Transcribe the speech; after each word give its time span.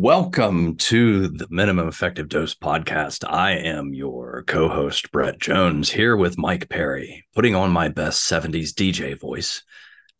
Welcome 0.00 0.76
to 0.76 1.26
the 1.26 1.48
Minimum 1.50 1.88
Effective 1.88 2.28
Dose 2.28 2.54
podcast. 2.54 3.28
I 3.28 3.50
am 3.54 3.92
your 3.92 4.44
co 4.46 4.68
host, 4.68 5.10
Brett 5.10 5.40
Jones, 5.40 5.90
here 5.90 6.16
with 6.16 6.38
Mike 6.38 6.68
Perry, 6.68 7.24
putting 7.34 7.56
on 7.56 7.72
my 7.72 7.88
best 7.88 8.30
70s 8.30 8.68
DJ 8.68 9.18
voice 9.18 9.64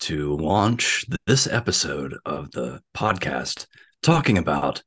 to 0.00 0.34
launch 0.34 1.06
this 1.28 1.46
episode 1.46 2.16
of 2.26 2.50
the 2.50 2.80
podcast 2.92 3.68
talking 4.02 4.36
about 4.36 4.82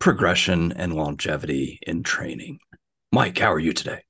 progression 0.00 0.72
and 0.72 0.92
longevity 0.92 1.78
in 1.86 2.02
training. 2.02 2.58
Mike, 3.12 3.38
how 3.38 3.52
are 3.52 3.60
you 3.60 3.72
today? 3.72 4.02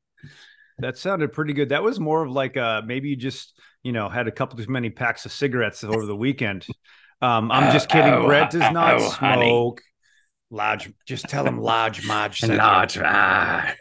That 0.79 0.97
sounded 0.97 1.35
pretty 1.35 1.53
good. 1.53 1.69
That 1.69 1.83
was 1.83 2.01
more 2.01 2.25
of 2.25 2.33
like 2.33 2.57
uh 2.57 2.81
maybe 2.87 3.11
you 3.11 3.17
just, 3.17 3.61
you 3.83 3.93
know, 3.93 4.09
had 4.09 4.29
a 4.29 4.33
couple 4.33 4.57
too 4.57 4.73
many 4.73 4.89
packs 4.89 5.27
of 5.27 5.33
cigarettes 5.33 5.85
over 5.85 6.07
the 6.07 6.17
weekend. 6.17 6.67
Um, 7.21 7.53
I'm 7.53 7.71
just 7.71 7.91
kidding. 7.91 8.15
Oh, 8.15 8.27
Brett 8.27 8.51
does 8.51 8.73
not 8.73 8.95
oh, 8.99 9.11
honey. 9.11 9.75
Smoke. 10.53 10.59
Large, 10.59 10.93
just 11.07 11.29
tell 11.29 11.47
him 11.47 11.61
large 11.61 12.07
Marge. 12.07 12.41
sent 12.41 12.53
you. 12.97 13.03
Ah. 13.05 13.75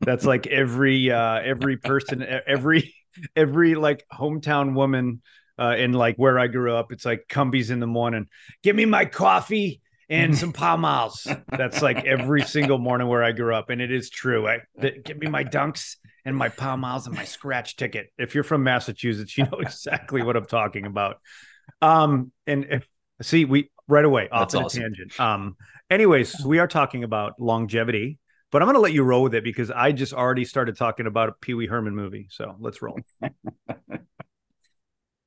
That's 0.00 0.24
like 0.24 0.46
every 0.46 1.10
uh 1.10 1.40
every 1.40 1.76
person, 1.76 2.24
every 2.46 2.94
every 3.36 3.74
like 3.74 4.04
hometown 4.12 4.74
woman 4.74 5.22
uh 5.58 5.76
in 5.78 5.92
like 5.92 6.16
where 6.16 6.38
I 6.38 6.48
grew 6.48 6.74
up. 6.74 6.92
It's 6.92 7.04
like 7.04 7.26
Cumbies 7.28 7.70
in 7.70 7.80
the 7.80 7.86
morning. 7.86 8.26
Give 8.62 8.76
me 8.76 8.84
my 8.84 9.04
coffee 9.04 9.80
and 10.08 10.36
some 10.36 10.52
Pall 10.60 10.76
Malls. 10.78 11.26
That's 11.48 11.80
like 11.80 12.04
every 12.04 12.42
single 12.42 12.78
morning 12.78 13.08
where 13.08 13.22
I 13.22 13.32
grew 13.32 13.54
up, 13.54 13.70
and 13.70 13.80
it 13.80 13.90
is 13.92 14.10
true. 14.10 14.46
I 14.48 14.60
th- 14.80 15.02
give 15.04 15.18
me 15.18 15.28
my 15.28 15.44
dunks 15.44 15.96
and 16.24 16.36
my 16.36 16.48
Pall 16.48 16.76
Malls 16.76 17.06
and 17.06 17.16
my 17.16 17.24
scratch 17.24 17.76
ticket. 17.76 18.08
If 18.18 18.34
you're 18.34 18.44
from 18.44 18.64
Massachusetts, 18.64 19.36
you 19.38 19.44
know 19.44 19.58
exactly 19.60 20.22
what 20.22 20.36
I'm 20.36 20.46
talking 20.46 20.86
about. 20.86 21.18
Um, 21.80 22.32
and 22.46 22.66
if, 22.68 22.88
see, 23.22 23.44
we 23.44 23.70
right 23.88 24.04
away 24.04 24.28
off 24.30 24.48
That's 24.48 24.54
on 24.54 24.64
awesome. 24.64 24.80
a 24.80 24.84
tangent. 24.84 25.20
Um, 25.20 25.56
anyways, 25.90 26.44
we 26.44 26.58
are 26.58 26.68
talking 26.68 27.04
about 27.04 27.40
longevity, 27.40 28.18
but 28.50 28.62
I'm 28.62 28.66
going 28.66 28.74
to 28.74 28.80
let 28.80 28.92
you 28.92 29.02
roll 29.02 29.22
with 29.22 29.34
it 29.34 29.44
because 29.44 29.70
I 29.70 29.92
just 29.92 30.12
already 30.12 30.44
started 30.44 30.76
talking 30.76 31.06
about 31.06 31.28
a 31.28 31.32
Pee 31.32 31.54
Wee 31.54 31.66
Herman 31.66 31.94
movie. 31.94 32.28
So 32.30 32.56
let's 32.58 32.82
roll. 32.82 32.98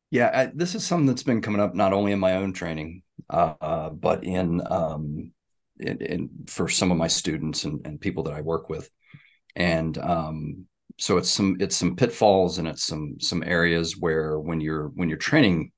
Yeah, 0.09 0.31
I, 0.33 0.51
this 0.53 0.73
is 0.73 0.85
something 0.85 1.05
that's 1.05 1.23
been 1.23 1.41
coming 1.41 1.59
up 1.59 1.75
not 1.75 1.91
only 1.91 2.13
in 2.13 2.19
my 2.19 2.37
own 2.37 2.53
training, 2.53 3.03
uh, 3.29 3.55
uh, 3.59 3.89
but 3.89 4.23
in, 4.23 4.61
um, 4.65 5.31
in, 5.79 5.97
in 6.01 6.29
for 6.47 6.69
some 6.69 6.91
of 6.91 6.97
my 6.97 7.07
students 7.07 7.65
and, 7.65 7.85
and 7.85 7.99
people 7.99 8.23
that 8.23 8.33
I 8.33 8.41
work 8.41 8.69
with, 8.69 8.89
and 9.55 9.97
um, 9.97 10.65
so 10.97 11.17
it's 11.17 11.29
some 11.29 11.57
it's 11.59 11.75
some 11.75 11.95
pitfalls 11.95 12.57
and 12.57 12.67
it's 12.67 12.85
some 12.85 13.19
some 13.19 13.43
areas 13.43 13.97
where 13.97 14.39
when 14.39 14.61
you're 14.61 14.87
when 14.95 15.09
you're 15.09 15.17
training 15.17 15.71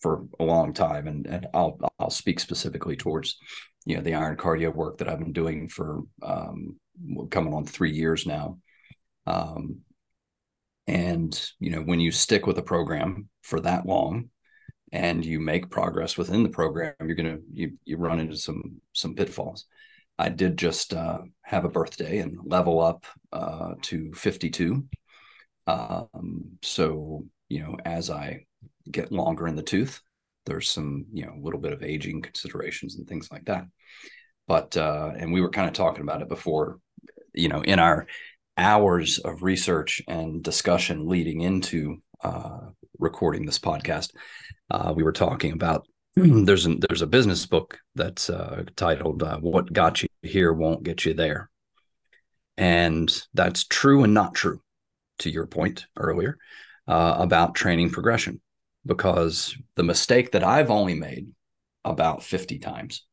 for 0.00 0.26
a 0.38 0.44
long 0.44 0.72
time, 0.72 1.06
and, 1.06 1.26
and 1.26 1.46
I'll 1.54 1.78
I'll 1.98 2.10
speak 2.10 2.40
specifically 2.40 2.96
towards 2.96 3.38
you 3.84 3.96
know 3.96 4.02
the 4.02 4.14
iron 4.14 4.36
cardio 4.36 4.74
work 4.74 4.98
that 4.98 5.08
I've 5.08 5.18
been 5.18 5.32
doing 5.32 5.68
for 5.68 6.02
um, 6.22 6.76
coming 7.30 7.54
on 7.54 7.64
three 7.66 7.92
years 7.92 8.26
now. 8.26 8.58
Um, 9.26 9.80
and 10.86 11.50
you 11.58 11.70
know 11.70 11.80
when 11.80 12.00
you 12.00 12.10
stick 12.10 12.46
with 12.46 12.58
a 12.58 12.62
program 12.62 13.28
for 13.42 13.60
that 13.60 13.86
long 13.86 14.28
and 14.92 15.24
you 15.24 15.40
make 15.40 15.70
progress 15.70 16.16
within 16.16 16.42
the 16.42 16.48
program 16.48 16.94
you're 17.00 17.16
going 17.16 17.36
to 17.36 17.42
you 17.52 17.72
you 17.84 17.96
run 17.96 18.20
into 18.20 18.36
some 18.36 18.80
some 18.92 19.14
pitfalls 19.14 19.66
i 20.18 20.28
did 20.28 20.56
just 20.56 20.94
uh, 20.94 21.18
have 21.42 21.64
a 21.64 21.68
birthday 21.68 22.18
and 22.18 22.38
level 22.44 22.80
up 22.80 23.04
uh, 23.32 23.74
to 23.82 24.12
52 24.14 24.84
um, 25.66 26.44
so 26.62 27.24
you 27.48 27.62
know 27.62 27.76
as 27.84 28.10
i 28.10 28.45
get 28.90 29.12
longer 29.12 29.46
in 29.46 29.56
the 29.56 29.62
tooth 29.62 30.00
there's 30.44 30.70
some 30.70 31.06
you 31.12 31.24
know 31.24 31.32
a 31.32 31.42
little 31.42 31.60
bit 31.60 31.72
of 31.72 31.82
aging 31.82 32.22
considerations 32.22 32.96
and 32.96 33.08
things 33.08 33.30
like 33.30 33.44
that 33.46 33.66
but 34.48 34.76
uh, 34.76 35.12
and 35.16 35.32
we 35.32 35.40
were 35.40 35.50
kind 35.50 35.68
of 35.68 35.74
talking 35.74 36.02
about 36.02 36.22
it 36.22 36.28
before 36.28 36.78
you 37.34 37.48
know 37.48 37.62
in 37.62 37.78
our 37.78 38.06
hours 38.56 39.18
of 39.18 39.42
research 39.42 40.02
and 40.08 40.42
discussion 40.42 41.08
leading 41.08 41.42
into 41.42 42.00
uh, 42.22 42.60
recording 42.98 43.44
this 43.44 43.58
podcast. 43.58 44.14
Uh, 44.70 44.92
we 44.96 45.02
were 45.02 45.12
talking 45.12 45.52
about 45.52 45.86
there's 46.16 46.66
an, 46.66 46.80
there's 46.80 47.02
a 47.02 47.06
business 47.06 47.44
book 47.46 47.78
that's 47.94 48.30
uh, 48.30 48.64
titled 48.76 49.22
uh, 49.22 49.38
"What 49.38 49.72
Got 49.72 50.02
You 50.02 50.08
Here 50.22 50.52
Won't 50.52 50.82
Get 50.82 51.04
You 51.04 51.14
There," 51.14 51.50
and 52.56 53.10
that's 53.34 53.64
true 53.64 54.04
and 54.04 54.14
not 54.14 54.34
true. 54.34 54.60
To 55.20 55.30
your 55.30 55.46
point 55.46 55.86
earlier 55.96 56.36
uh, 56.86 57.16
about 57.18 57.54
training 57.54 57.88
progression, 57.88 58.42
because 58.86 59.56
the 59.74 59.82
mistake 59.82 60.32
that 60.32 60.44
I've 60.44 60.70
only 60.70 60.94
made 60.94 61.28
about 61.84 62.22
50 62.22 62.58
times, 62.58 63.04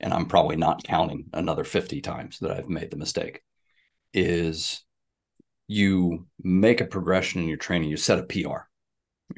and 0.00 0.12
I'm 0.12 0.26
probably 0.26 0.56
not 0.56 0.84
counting 0.84 1.26
another 1.32 1.64
50 1.64 2.00
times 2.00 2.38
that 2.40 2.50
I've 2.50 2.68
made 2.68 2.90
the 2.90 2.96
mistake 2.96 3.40
is 4.12 4.84
you 5.68 6.26
make 6.42 6.80
a 6.80 6.86
progression 6.86 7.40
in 7.40 7.48
your 7.48 7.56
training, 7.56 7.88
you 7.88 7.96
set 7.96 8.18
a 8.18 8.24
PR. 8.24 8.68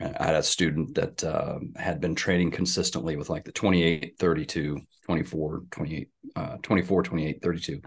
I 0.01 0.25
had 0.27 0.35
a 0.35 0.43
student 0.43 0.95
that 0.97 1.23
uh, 1.23 1.59
had 1.77 2.01
been 2.01 2.17
training 2.17 2.51
consistently 2.51 3.15
with 3.15 3.31
like 3.31 3.45
the 3.45 3.53
28, 3.53 4.15
32, 4.19 4.81
24, 5.05 5.63
28, 5.71 6.09
uh, 6.35 6.57
24, 6.63 7.03
28, 7.05 7.43
32. 7.43 7.81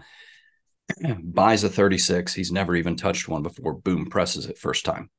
Buys 1.22 1.64
a 1.64 1.68
36. 1.68 2.32
He's 2.32 2.52
never 2.52 2.74
even 2.74 2.96
touched 2.96 3.28
one 3.28 3.42
before. 3.42 3.74
Boom, 3.74 4.06
presses 4.06 4.46
it 4.46 4.56
first 4.56 4.86
time. 4.86 5.10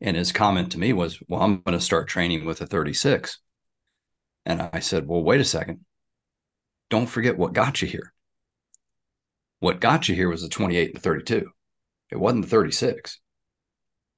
And 0.00 0.16
his 0.16 0.32
comment 0.32 0.72
to 0.72 0.78
me 0.78 0.92
was, 0.92 1.22
Well, 1.28 1.42
I'm 1.42 1.60
going 1.60 1.78
to 1.78 1.84
start 1.84 2.08
training 2.08 2.44
with 2.44 2.60
a 2.60 2.66
36. 2.66 3.38
And 4.46 4.62
I 4.72 4.80
said, 4.80 5.06
Well, 5.06 5.22
wait 5.22 5.40
a 5.40 5.44
second. 5.44 5.80
Don't 6.88 7.06
forget 7.06 7.36
what 7.38 7.52
got 7.52 7.82
you 7.82 7.88
here. 7.88 8.12
What 9.60 9.80
got 9.80 10.08
you 10.08 10.14
here 10.14 10.28
was 10.28 10.42
the 10.42 10.48
28 10.48 10.88
and 10.88 10.96
the 10.96 11.00
32 11.00 11.50
it 12.10 12.18
wasn't 12.18 12.42
the 12.42 12.50
36 12.50 13.20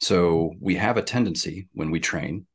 so 0.01 0.53
we 0.61 0.77
have 0.77 0.97
a 0.97 1.03
tendency 1.03 1.69
when 1.73 1.91
we 1.91 2.01
train 2.01 2.47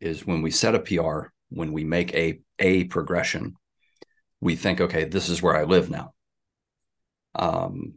is 0.00 0.26
when 0.26 0.42
we 0.42 0.50
set 0.50 0.74
a 0.74 0.80
pr 0.80 1.28
when 1.50 1.72
we 1.72 1.84
make 1.84 2.14
a 2.14 2.40
a 2.58 2.84
progression 2.84 3.54
we 4.40 4.56
think 4.56 4.80
okay 4.80 5.04
this 5.04 5.28
is 5.28 5.42
where 5.42 5.56
i 5.56 5.64
live 5.64 5.88
now. 5.88 6.12
Um 7.34 7.94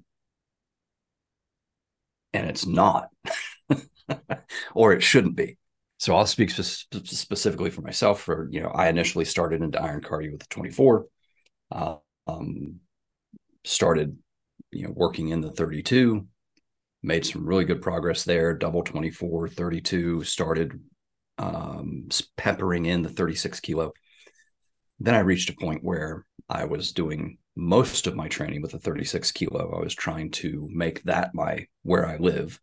and 2.33 2.49
it's 2.49 2.65
not 2.65 3.09
or 4.75 4.93
it 4.93 5.01
shouldn't 5.01 5.35
be. 5.35 5.57
So 5.97 6.15
i'll 6.15 6.25
speak 6.25 6.49
spe- 6.51 7.05
specifically 7.05 7.69
for 7.69 7.81
myself 7.81 8.21
for 8.21 8.49
you 8.51 8.61
know 8.61 8.69
i 8.69 8.89
initially 8.89 9.25
started 9.25 9.61
into 9.61 9.81
iron 9.81 10.01
cardio 10.01 10.33
with 10.33 10.41
the 10.41 10.47
24 10.49 11.05
uh, 11.71 11.95
um 12.27 12.79
started 13.63 14.17
you 14.71 14.85
know 14.85 14.93
working 14.95 15.29
in 15.29 15.41
the 15.41 15.51
32 15.51 16.27
made 17.01 17.25
some 17.25 17.45
really 17.45 17.65
good 17.65 17.81
progress 17.81 18.23
there 18.23 18.53
double 18.53 18.83
24 18.83 19.47
32 19.47 20.23
started 20.23 20.79
um, 21.37 22.07
peppering 22.37 22.85
in 22.85 23.01
the 23.01 23.09
36 23.09 23.59
kilo. 23.59 23.91
Then 24.99 25.15
i 25.15 25.19
reached 25.19 25.49
a 25.49 25.53
point 25.53 25.83
where 25.83 26.25
i 26.49 26.65
was 26.65 26.91
doing 26.91 27.37
most 27.55 28.07
of 28.07 28.15
my 28.15 28.27
training 28.27 28.61
with 28.61 28.73
a 28.73 28.79
36 28.79 29.31
kilo. 29.31 29.73
I 29.75 29.79
was 29.79 29.95
trying 29.95 30.31
to 30.31 30.67
make 30.71 31.03
that 31.03 31.33
my 31.33 31.67
where 31.83 32.05
i 32.05 32.17
live 32.17 32.59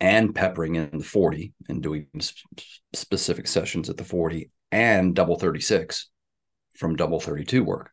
and 0.00 0.34
peppering 0.34 0.76
in 0.76 0.98
the 0.98 1.04
40 1.04 1.52
and 1.68 1.82
doing 1.82 2.06
sp- 2.20 2.46
specific 2.94 3.46
sessions 3.48 3.90
at 3.90 3.96
the 3.96 4.04
40 4.04 4.50
and 4.70 5.14
double 5.14 5.36
36 5.36 6.08
from 6.76 6.96
double 6.96 7.20
32 7.20 7.64
work 7.64 7.90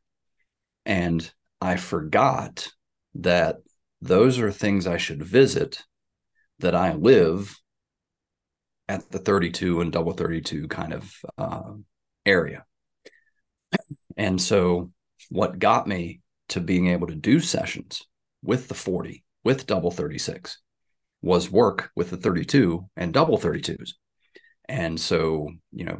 and 0.85 1.31
I 1.61 1.77
forgot 1.77 2.69
that 3.15 3.57
those 4.01 4.39
are 4.39 4.51
things 4.51 4.85
I 4.85 4.97
should 4.97 5.23
visit 5.23 5.81
that 6.59 6.75
I 6.75 6.93
live 6.93 7.55
at 8.87 9.09
the 9.09 9.19
32 9.19 9.81
and 9.81 9.91
double 9.91 10.13
32 10.13 10.67
kind 10.67 10.93
of 10.93 11.11
uh, 11.37 11.71
area. 12.25 12.65
And 14.15 14.39
so, 14.39 14.91
what 15.29 15.59
got 15.59 15.87
me 15.87 16.21
to 16.49 16.61
being 16.61 16.87
able 16.87 17.07
to 17.07 17.15
do 17.15 17.39
sessions 17.39 18.03
with 18.43 18.67
the 18.67 18.75
40, 18.75 19.23
with 19.43 19.65
double 19.65 19.91
36, 19.91 20.61
was 21.25 21.49
work 21.49 21.89
with 21.95 22.11
the 22.11 22.17
32 22.17 22.87
and 22.95 23.11
double 23.11 23.39
32s. 23.39 23.93
And 24.69 24.99
so, 25.01 25.49
you 25.71 25.83
know, 25.83 25.97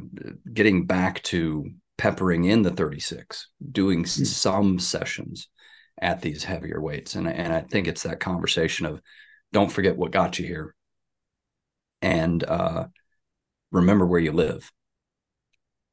getting 0.52 0.86
back 0.86 1.20
to 1.24 1.68
peppering 1.98 2.44
in 2.44 2.62
the 2.62 2.70
36, 2.70 3.48
doing 3.72 4.04
mm-hmm. 4.04 4.24
some 4.24 4.78
sessions 4.78 5.48
at 6.00 6.22
these 6.22 6.44
heavier 6.44 6.80
weights. 6.80 7.16
And, 7.16 7.28
and 7.28 7.52
I 7.52 7.62
think 7.62 7.88
it's 7.88 8.04
that 8.04 8.20
conversation 8.20 8.86
of 8.86 9.02
don't 9.52 9.70
forget 9.70 9.96
what 9.96 10.12
got 10.12 10.38
you 10.38 10.46
here 10.46 10.76
and 12.00 12.44
uh, 12.44 12.86
remember 13.72 14.06
where 14.06 14.20
you 14.20 14.32
live. 14.32 14.70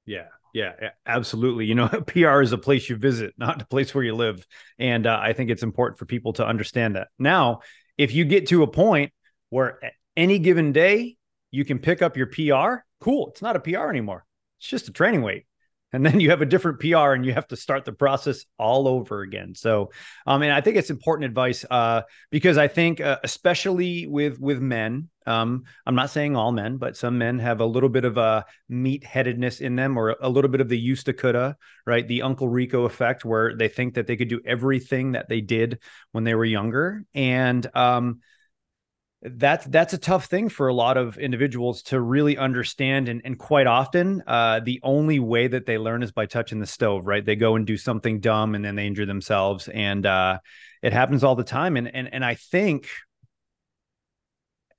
Yeah. 0.05 0.27
Yeah, 0.53 0.73
absolutely. 1.07 1.65
You 1.65 1.73
know, 1.73 1.87
PR 2.05 2.41
is 2.41 2.51
a 2.51 2.59
place 2.59 2.87
you 2.87 2.97
visit, 2.97 3.33
not 3.39 3.63
a 3.63 3.65
place 3.65 3.95
where 3.95 4.03
you 4.03 4.13
live. 4.13 4.45
And 4.77 5.07
uh, 5.07 5.19
I 5.19 5.33
think 5.33 5.49
it's 5.49 5.63
important 5.63 5.97
for 5.97 6.05
people 6.05 6.33
to 6.33 6.45
understand 6.45 6.95
that. 6.95 7.07
Now, 7.17 7.61
if 7.97 8.13
you 8.13 8.23
get 8.25 8.49
to 8.49 8.61
a 8.61 8.67
point 8.67 9.13
where 9.53 9.79
any 10.17 10.39
given 10.39 10.71
day 10.71 11.15
you 11.51 11.63
can 11.63 11.77
pick 11.77 12.01
up 12.01 12.17
your 12.17 12.27
PR, 12.27 12.83
cool. 12.99 13.29
It's 13.29 13.41
not 13.41 13.55
a 13.55 13.59
PR 13.59 13.89
anymore. 13.89 14.25
It's 14.59 14.67
just 14.67 14.87
a 14.87 14.91
training 14.91 15.21
weight 15.21 15.45
and 15.93 16.03
then 16.03 16.19
you 16.19 16.31
have 16.31 16.41
a 16.41 16.45
different 16.45 16.79
PR 16.79 17.13
and 17.13 17.25
you 17.25 17.33
have 17.33 17.47
to 17.47 17.55
start 17.55 17.85
the 17.85 17.93
process 17.93 18.45
all 18.57 18.87
over 18.87 19.21
again. 19.21 19.53
So, 19.53 19.91
um, 20.25 20.41
and 20.41 20.51
I 20.51 20.59
think 20.59 20.75
it's 20.75 20.89
important 20.89 21.25
advice 21.25 21.63
uh, 21.69 22.01
because 22.31 22.57
I 22.57 22.67
think, 22.67 22.99
uh, 22.99 23.19
especially 23.23 24.07
with 24.07 24.39
with 24.39 24.59
men, 24.59 25.09
um, 25.25 25.63
I'm 25.85 25.95
not 25.95 26.09
saying 26.09 26.35
all 26.35 26.51
men, 26.51 26.77
but 26.77 26.97
some 26.97 27.17
men 27.19 27.39
have 27.39 27.61
a 27.61 27.65
little 27.65 27.87
bit 27.87 28.03
of 28.03 28.17
a 28.17 28.43
meat-headedness 28.67 29.61
in 29.61 29.75
them, 29.75 29.95
or 29.95 30.17
a 30.19 30.27
little 30.27 30.49
bit 30.49 30.59
of 30.59 30.67
the 30.67 30.77
used 30.77 31.05
to 31.05 31.13
coulda, 31.13 31.55
right? 31.85 32.05
The 32.05 32.23
Uncle 32.23 32.49
Rico 32.49 32.83
effect, 32.83 33.23
where 33.23 33.55
they 33.55 33.69
think 33.69 33.93
that 33.93 34.07
they 34.07 34.17
could 34.17 34.27
do 34.27 34.41
everything 34.45 35.13
that 35.13 35.29
they 35.29 35.39
did 35.39 35.79
when 36.11 36.23
they 36.23 36.35
were 36.35 36.43
younger, 36.43 37.05
and 37.13 37.65
um, 37.75 38.19
that's 39.25 39.65
that's 39.67 39.93
a 39.93 39.97
tough 39.97 40.25
thing 40.25 40.49
for 40.49 40.67
a 40.67 40.73
lot 40.73 40.97
of 40.97 41.17
individuals 41.17 41.81
to 41.81 41.99
really 41.99 42.37
understand 42.37 43.07
and, 43.07 43.21
and 43.23 43.39
quite 43.39 43.67
often 43.67 44.21
uh, 44.27 44.59
the 44.59 44.81
only 44.83 45.19
way 45.19 45.47
that 45.47 45.65
they 45.65 45.77
learn 45.77 46.03
is 46.03 46.11
by 46.11 46.25
touching 46.25 46.59
the 46.59 46.67
stove 46.67 47.07
right? 47.07 47.25
They 47.25 47.37
go 47.37 47.55
and 47.55 47.65
do 47.65 47.77
something 47.77 48.19
dumb 48.19 48.53
and 48.53 48.65
then 48.65 48.75
they 48.75 48.85
injure 48.85 49.05
themselves 49.05 49.69
and 49.69 50.05
uh, 50.05 50.39
it 50.81 50.91
happens 50.91 51.23
all 51.23 51.35
the 51.35 51.43
time 51.43 51.77
and 51.77 51.87
and 51.87 52.13
and 52.13 52.23
i 52.23 52.35
think 52.35 52.89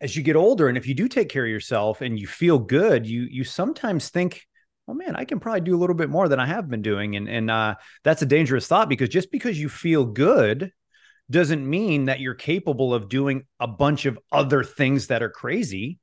as 0.01 0.15
you 0.15 0.23
get 0.23 0.37
older 0.37 0.69
and 0.69 0.77
if 0.77 0.87
you 0.87 0.95
do 0.95 1.09
take 1.09 1.31
care 1.31 1.45
of 1.45 1.51
yourself 1.51 2.03
and 2.03 2.21
you 2.21 2.27
feel 2.27 2.59
good 2.59 3.07
you 3.07 3.27
you 3.31 3.43
sometimes 3.43 4.11
think 4.11 4.43
oh 4.87 4.95
man 4.95 5.17
i 5.17 5.25
can 5.25 5.41
probably 5.41 5.63
do 5.63 5.75
a 5.75 5.81
little 5.81 5.97
bit 5.97 6.11
more 6.11 6.29
than 6.29 6.39
i 6.39 6.47
have 6.47 6.69
been 6.69 6.83
doing 6.83 7.17
and 7.17 7.29
and 7.29 7.51
uh, 7.51 7.75
that's 8.05 8.23
a 8.23 8.27
dangerous 8.27 8.67
thought 8.67 8.89
because 8.89 9.09
just 9.09 9.33
because 9.33 9.59
you 9.59 9.69
feel 9.69 10.05
good 10.05 10.71
doesn't 11.31 11.69
mean 11.69 12.07
that 12.07 12.21
you're 12.21 12.35
capable 12.35 12.93
of 12.93 13.09
doing 13.09 13.45
a 13.59 13.67
bunch 13.67 14.07
of 14.07 14.19
other 14.31 14.63
things 14.63 15.09
that 15.09 15.23
are 15.23 15.31
crazy. 15.31 15.99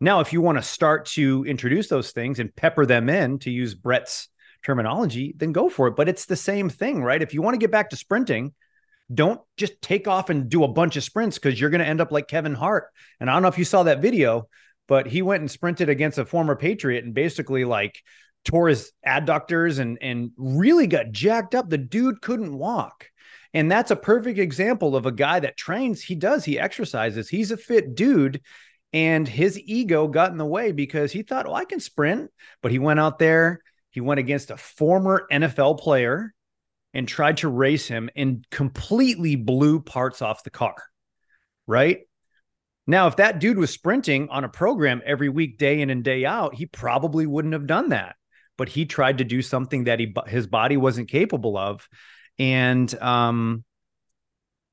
Now, 0.00 0.20
if 0.20 0.32
you 0.32 0.40
want 0.40 0.58
to 0.58 0.62
start 0.62 1.06
to 1.06 1.44
introduce 1.44 1.88
those 1.88 2.12
things 2.12 2.38
and 2.38 2.54
pepper 2.54 2.86
them 2.86 3.08
in, 3.08 3.38
to 3.40 3.50
use 3.50 3.74
Brett's 3.74 4.28
terminology, 4.64 5.34
then 5.36 5.52
go 5.52 5.68
for 5.68 5.88
it. 5.88 5.96
But 5.96 6.08
it's 6.08 6.26
the 6.26 6.36
same 6.36 6.68
thing, 6.68 7.02
right? 7.02 7.22
If 7.22 7.34
you 7.34 7.42
want 7.42 7.54
to 7.54 7.58
get 7.58 7.70
back 7.70 7.90
to 7.90 7.96
sprinting, 7.96 8.54
don't 9.12 9.40
just 9.56 9.80
take 9.82 10.08
off 10.08 10.30
and 10.30 10.48
do 10.48 10.64
a 10.64 10.68
bunch 10.68 10.96
of 10.96 11.04
sprints 11.04 11.38
because 11.38 11.60
you're 11.60 11.70
going 11.70 11.80
to 11.80 11.86
end 11.86 12.00
up 12.00 12.12
like 12.12 12.28
Kevin 12.28 12.54
Hart. 12.54 12.86
And 13.20 13.28
I 13.28 13.34
don't 13.34 13.42
know 13.42 13.48
if 13.48 13.58
you 13.58 13.64
saw 13.64 13.82
that 13.84 14.02
video, 14.02 14.48
but 14.88 15.06
he 15.06 15.22
went 15.22 15.40
and 15.40 15.50
sprinted 15.50 15.88
against 15.88 16.18
a 16.18 16.24
former 16.24 16.56
Patriot 16.56 17.04
and 17.04 17.14
basically 17.14 17.64
like 17.64 18.02
tore 18.44 18.68
his 18.68 18.92
adductors 19.06 19.78
and 19.78 19.98
and 20.00 20.30
really 20.36 20.86
got 20.86 21.12
jacked 21.12 21.54
up. 21.54 21.68
The 21.68 21.78
dude 21.78 22.20
couldn't 22.20 22.56
walk. 22.56 23.06
And 23.54 23.70
that's 23.70 23.90
a 23.90 23.96
perfect 23.96 24.38
example 24.38 24.96
of 24.96 25.06
a 25.06 25.12
guy 25.12 25.40
that 25.40 25.56
trains. 25.56 26.02
He 26.02 26.14
does, 26.14 26.44
he 26.44 26.58
exercises. 26.58 27.28
He's 27.28 27.50
a 27.50 27.56
fit 27.56 27.94
dude. 27.94 28.40
And 28.94 29.26
his 29.26 29.58
ego 29.58 30.06
got 30.08 30.32
in 30.32 30.38
the 30.38 30.46
way 30.46 30.72
because 30.72 31.12
he 31.12 31.22
thought, 31.22 31.46
well, 31.46 31.54
I 31.54 31.64
can 31.64 31.80
sprint. 31.80 32.30
But 32.62 32.72
he 32.72 32.78
went 32.78 33.00
out 33.00 33.18
there, 33.18 33.62
he 33.90 34.00
went 34.00 34.20
against 34.20 34.50
a 34.50 34.56
former 34.56 35.26
NFL 35.30 35.78
player 35.80 36.34
and 36.94 37.08
tried 37.08 37.38
to 37.38 37.48
race 37.48 37.88
him 37.88 38.10
and 38.16 38.44
completely 38.50 39.36
blew 39.36 39.80
parts 39.80 40.20
off 40.20 40.44
the 40.44 40.50
car. 40.50 40.74
Right. 41.66 42.00
Now, 42.86 43.06
if 43.06 43.16
that 43.16 43.38
dude 43.38 43.58
was 43.58 43.70
sprinting 43.70 44.28
on 44.30 44.44
a 44.44 44.48
program 44.48 45.02
every 45.04 45.28
week, 45.28 45.56
day 45.56 45.80
in 45.80 45.90
and 45.90 46.02
day 46.02 46.24
out, 46.24 46.54
he 46.54 46.66
probably 46.66 47.26
wouldn't 47.26 47.54
have 47.54 47.66
done 47.66 47.90
that. 47.90 48.16
But 48.58 48.68
he 48.68 48.84
tried 48.86 49.18
to 49.18 49.24
do 49.24 49.40
something 49.40 49.84
that 49.84 50.00
he 50.00 50.14
his 50.26 50.46
body 50.46 50.76
wasn't 50.76 51.08
capable 51.08 51.56
of 51.56 51.88
and 52.42 52.92
um, 53.00 53.62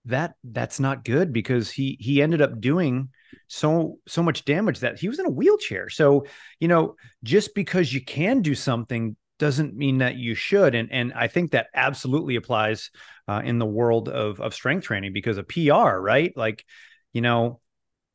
that 0.06 0.34
that's 0.44 0.80
not 0.80 1.06
good 1.06 1.32
because 1.32 1.70
he 1.70 1.98
he 2.00 2.20
ended 2.20 2.42
up 2.42 2.60
doing 2.60 3.10
so 3.48 4.00
so 4.08 4.24
much 4.24 4.44
damage 4.44 4.80
that 4.80 4.98
he 4.98 5.08
was 5.08 5.20
in 5.20 5.28
a 5.28 5.32
wheelchair. 5.32 5.88
So 5.88 6.26
you 6.60 6.68
know, 6.68 6.96
just 7.24 7.54
because 7.54 7.94
you 7.94 8.04
can 8.04 8.42
do 8.42 8.56
something 8.56 9.16
doesn't 9.38 9.76
mean 9.76 10.00
that 10.00 10.16
you 10.16 10.34
should. 10.34 10.74
And 10.74 10.92
and 10.92 11.14
I 11.14 11.28
think 11.28 11.52
that 11.52 11.68
absolutely 11.76 12.38
applies 12.38 12.90
uh, 13.28 13.44
in 13.46 13.60
the 13.60 13.68
world 13.68 14.10
of 14.10 14.42
of 14.42 14.56
strength 14.56 14.86
training 14.86 15.14
because 15.14 15.38
a 15.38 15.44
PR, 15.44 16.00
right? 16.00 16.36
Like, 16.36 16.66
you 17.14 17.22
know, 17.22 17.62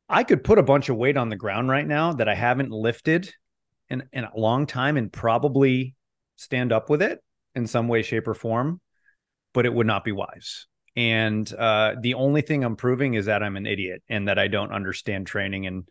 I 0.09 0.25
could 0.25 0.43
put 0.43 0.59
a 0.59 0.63
bunch 0.63 0.89
of 0.89 0.97
weight 0.97 1.15
on 1.15 1.29
the 1.29 1.37
ground 1.37 1.69
right 1.69 1.87
now 1.87 2.11
that 2.11 2.27
I 2.27 2.35
haven't 2.35 2.71
lifted 2.71 3.33
in 3.89 4.03
in 4.11 4.25
a 4.25 4.37
long 4.37 4.65
time 4.65 4.97
and 4.97 5.13
probably 5.13 5.95
stand 6.35 6.73
up 6.73 6.89
with 6.89 7.01
it 7.01 7.23
in 7.55 7.67
some 7.67 7.87
way, 7.87 8.01
shape, 8.01 8.27
or 8.27 8.33
form 8.33 8.81
but 9.55 9.65
it 9.65 9.73
would 9.73 9.87
not 9.87 10.03
be 10.03 10.11
wise. 10.11 10.67
And 10.95 11.51
uh, 11.51 11.95
the 11.99 12.13
only 12.13 12.41
thing 12.41 12.63
I'm 12.63 12.75
proving 12.75 13.15
is 13.15 13.25
that 13.25 13.41
I'm 13.41 13.57
an 13.57 13.65
idiot 13.65 14.03
and 14.07 14.27
that 14.27 14.37
I 14.37 14.47
don't 14.47 14.71
understand 14.71 15.25
training 15.25 15.65
and 15.65 15.85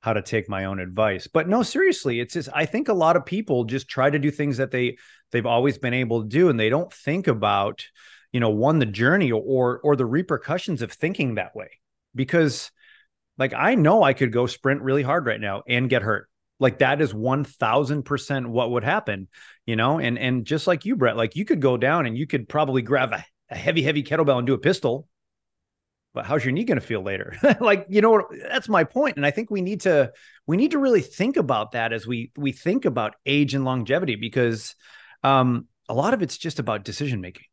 how 0.00 0.14
to 0.14 0.22
take 0.22 0.48
my 0.48 0.64
own 0.64 0.80
advice. 0.80 1.26
But 1.26 1.48
no, 1.48 1.62
seriously, 1.62 2.18
it's 2.20 2.34
just 2.34 2.48
I 2.54 2.64
think 2.64 2.88
a 2.88 2.94
lot 2.94 3.16
of 3.16 3.26
people 3.26 3.64
just 3.64 3.88
try 3.88 4.08
to 4.08 4.18
do 4.18 4.30
things 4.30 4.56
that 4.56 4.70
they 4.70 4.96
they've 5.30 5.46
always 5.46 5.78
been 5.78 5.94
able 5.94 6.22
to 6.22 6.28
do, 6.28 6.48
and 6.48 6.58
they 6.58 6.70
don't 6.70 6.92
think 6.92 7.28
about, 7.28 7.84
you 8.32 8.40
know, 8.40 8.50
one 8.50 8.78
the 8.78 8.86
journey 8.86 9.30
or 9.30 9.80
or 9.84 9.94
the 9.94 10.06
repercussions 10.06 10.82
of 10.82 10.92
thinking 10.92 11.34
that 11.34 11.54
way. 11.54 11.70
Because, 12.14 12.70
like, 13.38 13.52
I 13.54 13.74
know 13.74 14.02
I 14.02 14.12
could 14.12 14.32
go 14.32 14.46
sprint 14.46 14.82
really 14.82 15.02
hard 15.02 15.26
right 15.26 15.40
now 15.40 15.62
and 15.68 15.88
get 15.88 16.02
hurt. 16.02 16.28
Like 16.62 16.78
that 16.78 17.02
is 17.02 17.12
one 17.12 17.44
thousand 17.44 18.04
percent 18.04 18.48
what 18.48 18.70
would 18.70 18.84
happen 18.84 19.28
you 19.66 19.76
know, 19.76 19.98
and 19.98 20.18
and 20.18 20.44
just 20.44 20.66
like 20.66 20.84
you, 20.84 20.96
Brett, 20.96 21.16
like 21.16 21.36
you 21.36 21.44
could 21.44 21.60
go 21.60 21.76
down 21.76 22.06
and 22.06 22.16
you 22.16 22.26
could 22.26 22.48
probably 22.48 22.82
grab 22.82 23.12
a, 23.12 23.24
a 23.50 23.56
heavy, 23.56 23.82
heavy 23.82 24.02
kettlebell 24.02 24.38
and 24.38 24.46
do 24.46 24.54
a 24.54 24.58
pistol. 24.58 25.08
But 26.14 26.26
how's 26.26 26.44
your 26.44 26.52
knee 26.52 26.64
going 26.64 26.80
to 26.80 26.86
feel 26.86 27.00
later? 27.00 27.34
like, 27.60 27.86
you 27.88 28.02
know, 28.02 28.22
that's 28.48 28.68
my 28.68 28.84
point. 28.84 29.16
And 29.16 29.24
I 29.24 29.30
think 29.30 29.50
we 29.50 29.62
need 29.62 29.82
to 29.82 30.12
we 30.46 30.56
need 30.56 30.72
to 30.72 30.78
really 30.78 31.00
think 31.00 31.36
about 31.36 31.72
that 31.72 31.92
as 31.92 32.06
we 32.06 32.32
we 32.36 32.52
think 32.52 32.84
about 32.84 33.14
age 33.24 33.54
and 33.54 33.64
longevity 33.64 34.16
because 34.16 34.74
um, 35.22 35.68
a 35.88 35.94
lot 35.94 36.12
of 36.12 36.22
it's 36.22 36.36
just 36.36 36.58
about 36.58 36.84
decision 36.84 37.20
making. 37.20 37.44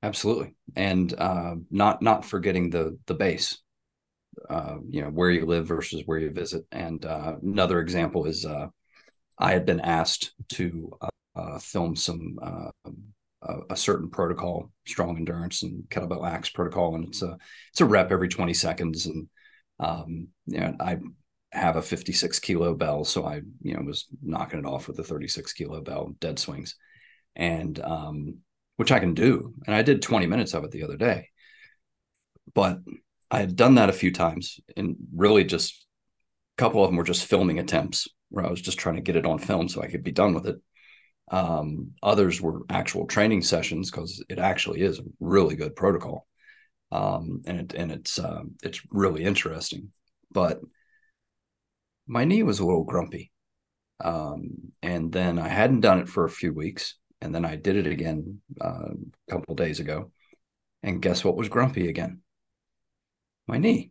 Absolutely, 0.00 0.54
and 0.76 1.12
uh, 1.18 1.56
not 1.72 2.02
not 2.02 2.24
forgetting 2.24 2.70
the 2.70 2.98
the 3.06 3.14
base. 3.14 3.58
Uh, 4.48 4.76
you 4.88 5.02
know 5.02 5.10
where 5.10 5.30
you 5.30 5.46
live 5.46 5.66
versus 5.66 6.02
where 6.06 6.18
you 6.18 6.30
visit. 6.30 6.64
And 6.72 7.04
uh, 7.04 7.36
another 7.42 7.80
example 7.80 8.26
is 8.26 8.44
uh, 8.44 8.68
I 9.38 9.52
had 9.52 9.66
been 9.66 9.80
asked 9.80 10.32
to 10.50 10.96
uh, 11.00 11.08
uh, 11.36 11.58
film 11.58 11.96
some 11.96 12.38
a, 13.70 13.76
certain 13.76 14.10
protocol, 14.10 14.70
strong 14.86 15.16
endurance 15.16 15.62
and 15.62 15.84
kettlebell 15.90 16.28
axe 16.28 16.50
protocol, 16.50 16.94
and 16.94 17.06
it's 17.06 17.22
a 17.22 17.36
it's 17.70 17.80
a 17.80 17.84
rep 17.84 18.10
every 18.10 18.28
20 18.28 18.54
seconds, 18.54 19.06
and 19.06 19.28
um, 19.80 20.28
you 20.46 20.60
know, 20.60 20.74
I 20.80 20.98
have 21.52 21.76
a 21.76 21.82
56 21.82 22.38
kilo 22.40 22.74
bell, 22.74 23.04
so 23.04 23.24
I 23.24 23.42
you 23.62 23.74
know 23.74 23.82
was 23.82 24.06
knocking 24.22 24.58
it 24.58 24.66
off 24.66 24.88
with 24.88 24.98
a 24.98 25.04
36 25.04 25.52
kilo 25.52 25.80
bell 25.80 26.14
dead 26.20 26.38
swings, 26.38 26.76
and 27.36 27.78
um, 27.80 28.38
which 28.76 28.92
I 28.92 28.98
can 28.98 29.14
do, 29.14 29.54
and 29.66 29.74
I 29.74 29.82
did 29.82 30.02
20 30.02 30.26
minutes 30.26 30.54
of 30.54 30.64
it 30.64 30.70
the 30.70 30.84
other 30.84 30.96
day, 30.96 31.28
but 32.54 32.80
I 33.30 33.40
had 33.40 33.56
done 33.56 33.74
that 33.74 33.90
a 33.90 33.94
few 33.94 34.12
times, 34.12 34.60
and 34.76 34.96
really 35.14 35.44
just 35.44 35.86
a 36.56 36.62
couple 36.62 36.82
of 36.82 36.90
them 36.90 36.96
were 36.96 37.04
just 37.04 37.26
filming 37.26 37.58
attempts 37.58 38.08
where 38.30 38.44
I 38.44 38.50
was 38.50 38.60
just 38.60 38.78
trying 38.78 38.96
to 38.96 39.02
get 39.02 39.16
it 39.16 39.26
on 39.26 39.38
film 39.38 39.68
so 39.68 39.82
I 39.82 39.88
could 39.88 40.02
be 40.02 40.12
done 40.12 40.34
with 40.34 40.46
it. 40.46 40.56
Um, 41.30 41.92
others 42.02 42.40
were 42.40 42.62
actual 42.70 43.06
training 43.06 43.42
sessions 43.42 43.90
because 43.90 44.24
it 44.28 44.38
actually 44.38 44.80
is 44.80 44.98
a 44.98 45.04
really 45.20 45.56
good 45.56 45.76
protocol, 45.76 46.26
um, 46.90 47.42
and 47.46 47.60
it, 47.60 47.74
and 47.74 47.92
it's 47.92 48.18
uh, 48.18 48.42
it's 48.62 48.80
really 48.90 49.24
interesting. 49.24 49.92
But 50.30 50.60
my 52.06 52.24
knee 52.24 52.42
was 52.42 52.60
a 52.60 52.64
little 52.66 52.84
grumpy, 52.84 53.30
um, 54.02 54.72
and 54.82 55.12
then 55.12 55.38
I 55.38 55.48
hadn't 55.48 55.80
done 55.80 56.00
it 56.00 56.08
for 56.08 56.24
a 56.24 56.30
few 56.30 56.54
weeks, 56.54 56.94
and 57.20 57.34
then 57.34 57.44
I 57.44 57.56
did 57.56 57.76
it 57.76 57.86
again 57.86 58.40
uh, 58.60 58.92
a 59.28 59.30
couple 59.30 59.54
days 59.54 59.80
ago, 59.80 60.12
and 60.82 61.02
guess 61.02 61.22
what 61.22 61.36
was 61.36 61.50
grumpy 61.50 61.88
again? 61.88 62.22
My 63.48 63.58
knee. 63.58 63.90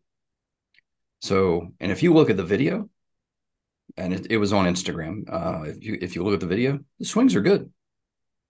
So, 1.19 1.73
and 1.79 1.91
if 1.91 2.03
you 2.03 2.13
look 2.13 2.29
at 2.29 2.37
the 2.37 2.43
video, 2.43 2.89
and 3.97 4.13
it, 4.13 4.27
it 4.29 4.37
was 4.37 4.53
on 4.53 4.65
Instagram. 4.65 5.23
Uh, 5.27 5.63
if 5.63 5.83
you 5.83 5.97
if 5.99 6.15
you 6.15 6.23
look 6.23 6.35
at 6.35 6.39
the 6.39 6.45
video, 6.45 6.79
the 6.99 7.05
swings 7.05 7.35
are 7.35 7.41
good. 7.41 7.71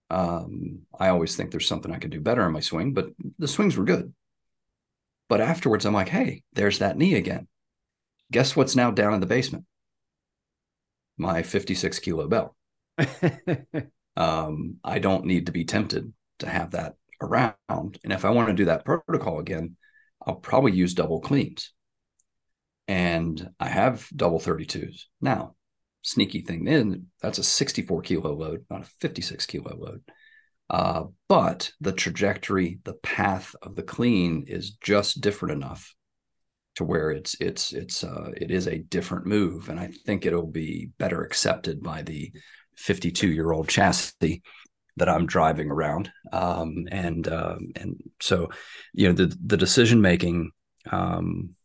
Um, 0.09 0.79
I 0.97 1.09
always 1.09 1.35
think 1.35 1.51
there's 1.51 1.67
something 1.67 1.91
I 1.91 1.99
could 1.99 2.11
do 2.11 2.19
better 2.19 2.45
in 2.45 2.53
my 2.53 2.59
swing, 2.59 2.93
but 2.93 3.09
the 3.39 3.47
swings 3.47 3.77
were 3.77 3.85
good. 3.85 4.13
But 5.29 5.41
afterwards, 5.41 5.85
I'm 5.85 5.93
like, 5.93 6.09
hey, 6.09 6.43
there's 6.53 6.79
that 6.79 6.97
knee 6.97 7.15
again. 7.15 7.47
Guess 8.31 8.55
what's 8.55 8.75
now 8.75 8.91
down 8.91 9.13
in 9.13 9.19
the 9.19 9.25
basement? 9.25 9.65
My 11.17 11.43
56 11.43 11.99
kilo 11.99 12.27
bell. 12.27 12.55
um, 14.17 14.77
I 14.83 14.99
don't 14.99 15.25
need 15.25 15.47
to 15.47 15.51
be 15.51 15.65
tempted 15.65 16.13
to 16.39 16.47
have 16.47 16.71
that 16.71 16.95
around. 17.21 17.55
And 17.69 18.13
if 18.13 18.23
I 18.23 18.29
want 18.29 18.49
to 18.49 18.53
do 18.53 18.65
that 18.65 18.85
protocol 18.85 19.39
again, 19.39 19.75
I'll 20.27 20.35
probably 20.35 20.73
use 20.73 20.93
double 20.93 21.21
cleans. 21.21 21.71
And 22.87 23.49
I 23.59 23.69
have 23.69 24.07
double 24.15 24.39
32s. 24.39 25.03
Now, 25.21 25.55
sneaky 26.03 26.41
thing 26.41 26.65
then, 26.65 27.07
that's 27.21 27.37
a 27.37 27.43
64 27.43 28.01
kilo 28.01 28.33
load, 28.33 28.65
not 28.69 28.81
a 28.81 28.89
56 28.99 29.45
kilo 29.45 29.75
load. 29.75 30.01
Uh, 30.69 31.05
but 31.29 31.71
the 31.79 31.93
trajectory, 31.93 32.79
the 32.83 32.93
path 32.95 33.55
of 33.61 33.75
the 33.75 33.83
clean 33.83 34.45
is 34.47 34.71
just 34.71 35.21
different 35.21 35.53
enough 35.53 35.95
to 36.75 36.83
where 36.83 37.09
it's 37.09 37.35
it's 37.39 37.73
it's 37.73 38.03
uh, 38.03 38.29
it 38.35 38.51
is 38.51 38.67
a 38.67 38.77
different 38.77 39.25
move, 39.25 39.69
and 39.69 39.79
I 39.79 39.89
think 40.05 40.25
it'll 40.25 40.45
be 40.45 40.91
better 40.99 41.23
accepted 41.23 41.81
by 41.81 42.03
the 42.03 42.31
52 42.75 43.29
year 43.29 43.51
old 43.51 43.67
chassis 43.67 44.43
that 44.97 45.09
I'm 45.09 45.25
driving 45.25 45.71
around. 45.71 46.11
Um, 46.31 46.87
and 46.91 47.27
uh, 47.27 47.57
and 47.75 47.97
so, 48.19 48.49
you 48.93 49.07
know, 49.07 49.13
the 49.13 49.35
the 49.43 49.57
decision 49.57 50.01
making 50.01 50.51
um, 50.91 51.55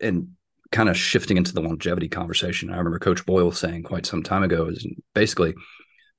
and 0.00 0.28
kind 0.70 0.88
of 0.88 0.96
shifting 0.96 1.36
into 1.36 1.52
the 1.52 1.62
longevity 1.62 2.08
conversation. 2.08 2.70
I 2.70 2.76
remember 2.76 2.98
Coach 2.98 3.24
Boyle 3.26 3.52
saying 3.52 3.84
quite 3.84 4.06
some 4.06 4.22
time 4.22 4.42
ago 4.42 4.66
is 4.66 4.86
basically 5.14 5.54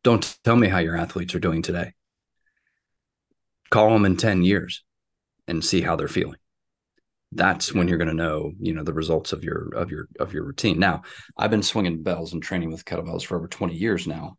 don't 0.04 0.38
tell 0.44 0.56
me 0.56 0.68
how 0.68 0.80
your 0.80 0.98
athletes 0.98 1.36
are 1.36 1.39
doing 1.39 1.62
today. 1.62 1.94
Call 3.70 3.92
them 3.92 4.06
in 4.06 4.18
10 4.18 4.44
years 4.44 4.84
and 5.48 5.63
see 5.63 5.82
how 5.82 5.96
they're 5.96 6.08
feeling. 6.08 6.39
That's 7.32 7.74
when 7.74 7.88
you're 7.88 8.00
going 8.00 8.08
to 8.08 8.13
know, 8.16 8.54
you 8.60 8.74
know, 8.74 8.84
the 8.84 8.94
results 8.94 9.34
of 9.34 9.44
your 9.44 9.70
of 9.75 9.92
your 9.92 10.08
of 10.20 10.34
your 10.34 10.44
routine. 10.44 10.80
Now, 10.80 11.04
I've 11.38 11.51
been 11.51 11.62
swinging 11.62 12.01
bells 12.01 12.34
and 12.34 12.42
training 12.42 12.72
with 12.72 12.86
kettlebells 12.86 13.24
for 13.24 13.38
over 13.38 13.48
20 13.48 13.75
years 13.75 14.08
now. 14.08 14.38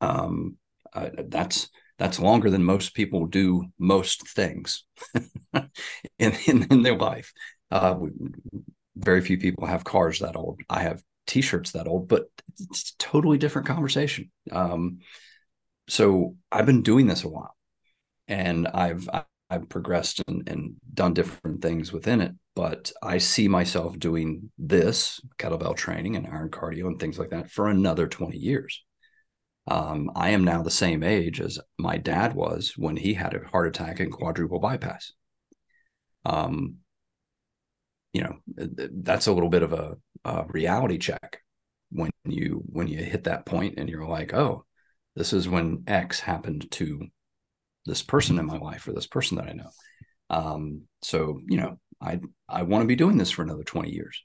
Um, 0.00 0.56
uh, 0.92 1.10
that's 1.28 1.68
that's 1.98 2.20
longer 2.20 2.50
than 2.50 2.62
most 2.64 2.94
people 2.94 3.26
do 3.26 3.64
most 3.78 4.28
things 4.28 4.84
in, 5.54 6.32
in, 6.46 6.66
in 6.70 6.82
their 6.82 6.96
life. 6.96 7.32
Uh, 7.70 7.96
very 8.96 9.20
few 9.20 9.38
people 9.38 9.66
have 9.66 9.84
cars 9.84 10.20
that 10.20 10.36
old. 10.36 10.60
I 10.70 10.82
have 10.82 11.02
t-shirts 11.26 11.72
that 11.72 11.86
old, 11.86 12.08
but 12.08 12.28
it's 12.70 12.90
a 12.92 12.96
totally 12.98 13.38
different 13.38 13.66
conversation. 13.66 14.30
Um, 14.50 14.98
so 15.88 16.36
I've 16.52 16.66
been 16.66 16.82
doing 16.82 17.08
this 17.08 17.24
a 17.24 17.30
while, 17.30 17.56
and 18.28 18.68
I've 18.68 19.08
I've 19.50 19.70
progressed 19.70 20.22
and, 20.28 20.48
and 20.48 20.76
done 20.94 21.14
different 21.14 21.62
things 21.62 21.92
within 21.92 22.22
it. 22.22 22.34
But 22.56 22.92
I 23.02 23.18
see 23.18 23.48
myself 23.48 23.98
doing 23.98 24.52
this 24.58 25.20
kettlebell 25.38 25.76
training 25.76 26.16
and 26.16 26.28
iron 26.28 26.50
cardio 26.50 26.88
and 26.88 27.00
things 27.00 27.18
like 27.20 27.30
that 27.30 27.50
for 27.52 27.68
another 27.68 28.08
twenty 28.08 28.38
years. 28.38 28.84
Um, 29.68 30.10
I 30.14 30.30
am 30.30 30.44
now 30.44 30.62
the 30.62 30.70
same 30.70 31.02
age 31.02 31.40
as 31.40 31.58
my 31.78 31.96
dad 31.96 32.34
was 32.34 32.74
when 32.76 32.96
he 32.96 33.14
had 33.14 33.34
a 33.34 33.46
heart 33.48 33.66
attack 33.66 34.00
and 34.00 34.12
quadruple 34.12 34.60
bypass. 34.60 35.12
Um, 36.24 36.76
you 38.12 38.22
know, 38.22 38.36
that's 38.46 39.26
a 39.26 39.32
little 39.32 39.50
bit 39.50 39.62
of 39.62 39.72
a 39.72 39.96
uh, 40.24 40.44
reality 40.48 40.98
check 40.98 41.40
when 41.90 42.10
you 42.24 42.62
when 42.66 42.88
you 42.88 42.98
hit 42.98 43.24
that 43.24 43.46
point 43.46 43.74
and 43.78 43.88
you're 43.88 44.06
like, 44.06 44.32
oh, 44.34 44.64
this 45.16 45.32
is 45.32 45.48
when 45.48 45.84
X 45.86 46.20
happened 46.20 46.70
to 46.72 47.06
this 47.84 48.02
person 48.02 48.38
in 48.38 48.46
my 48.46 48.58
life 48.58 48.86
or 48.86 48.92
this 48.92 49.06
person 49.06 49.36
that 49.36 49.48
I 49.48 49.52
know. 49.52 49.70
Um, 50.30 50.82
so 51.02 51.40
you 51.46 51.56
know, 51.56 51.78
I 52.00 52.20
I 52.48 52.62
want 52.62 52.82
to 52.82 52.88
be 52.88 52.96
doing 52.96 53.18
this 53.18 53.30
for 53.30 53.42
another 53.42 53.64
20 53.64 53.90
years. 53.90 54.24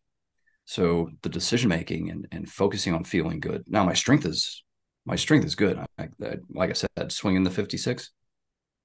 So 0.66 1.10
the 1.22 1.30
decision 1.30 1.70
making 1.70 2.10
and 2.10 2.28
and 2.32 2.50
focusing 2.50 2.94
on 2.94 3.04
feeling 3.04 3.40
good. 3.40 3.64
Now 3.68 3.84
my 3.84 3.94
strength 3.94 4.26
is 4.26 4.64
my 5.06 5.16
strength 5.16 5.46
is 5.46 5.56
good. 5.56 5.80
I, 5.98 6.10
I, 6.24 6.38
like 6.54 6.70
I 6.70 6.74
said, 6.74 7.12
swinging 7.12 7.44
the 7.44 7.50
56, 7.50 8.12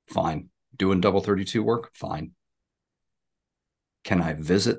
fine. 0.08 0.48
Doing 0.76 1.00
double 1.00 1.20
32 1.20 1.62
work, 1.62 1.90
fine. 1.94 2.32
Can 4.04 4.20
I 4.20 4.34
visit 4.34 4.78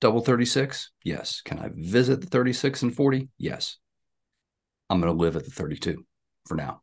double 0.00 0.20
36? 0.20 0.90
Yes. 1.04 1.42
Can 1.42 1.58
I 1.58 1.70
visit 1.74 2.20
the 2.20 2.26
36 2.26 2.82
and 2.82 2.94
40? 2.94 3.28
Yes. 3.38 3.76
I'm 4.88 5.00
going 5.00 5.12
to 5.12 5.18
live 5.18 5.36
at 5.36 5.44
the 5.44 5.50
32 5.50 6.04
for 6.46 6.54
now 6.54 6.80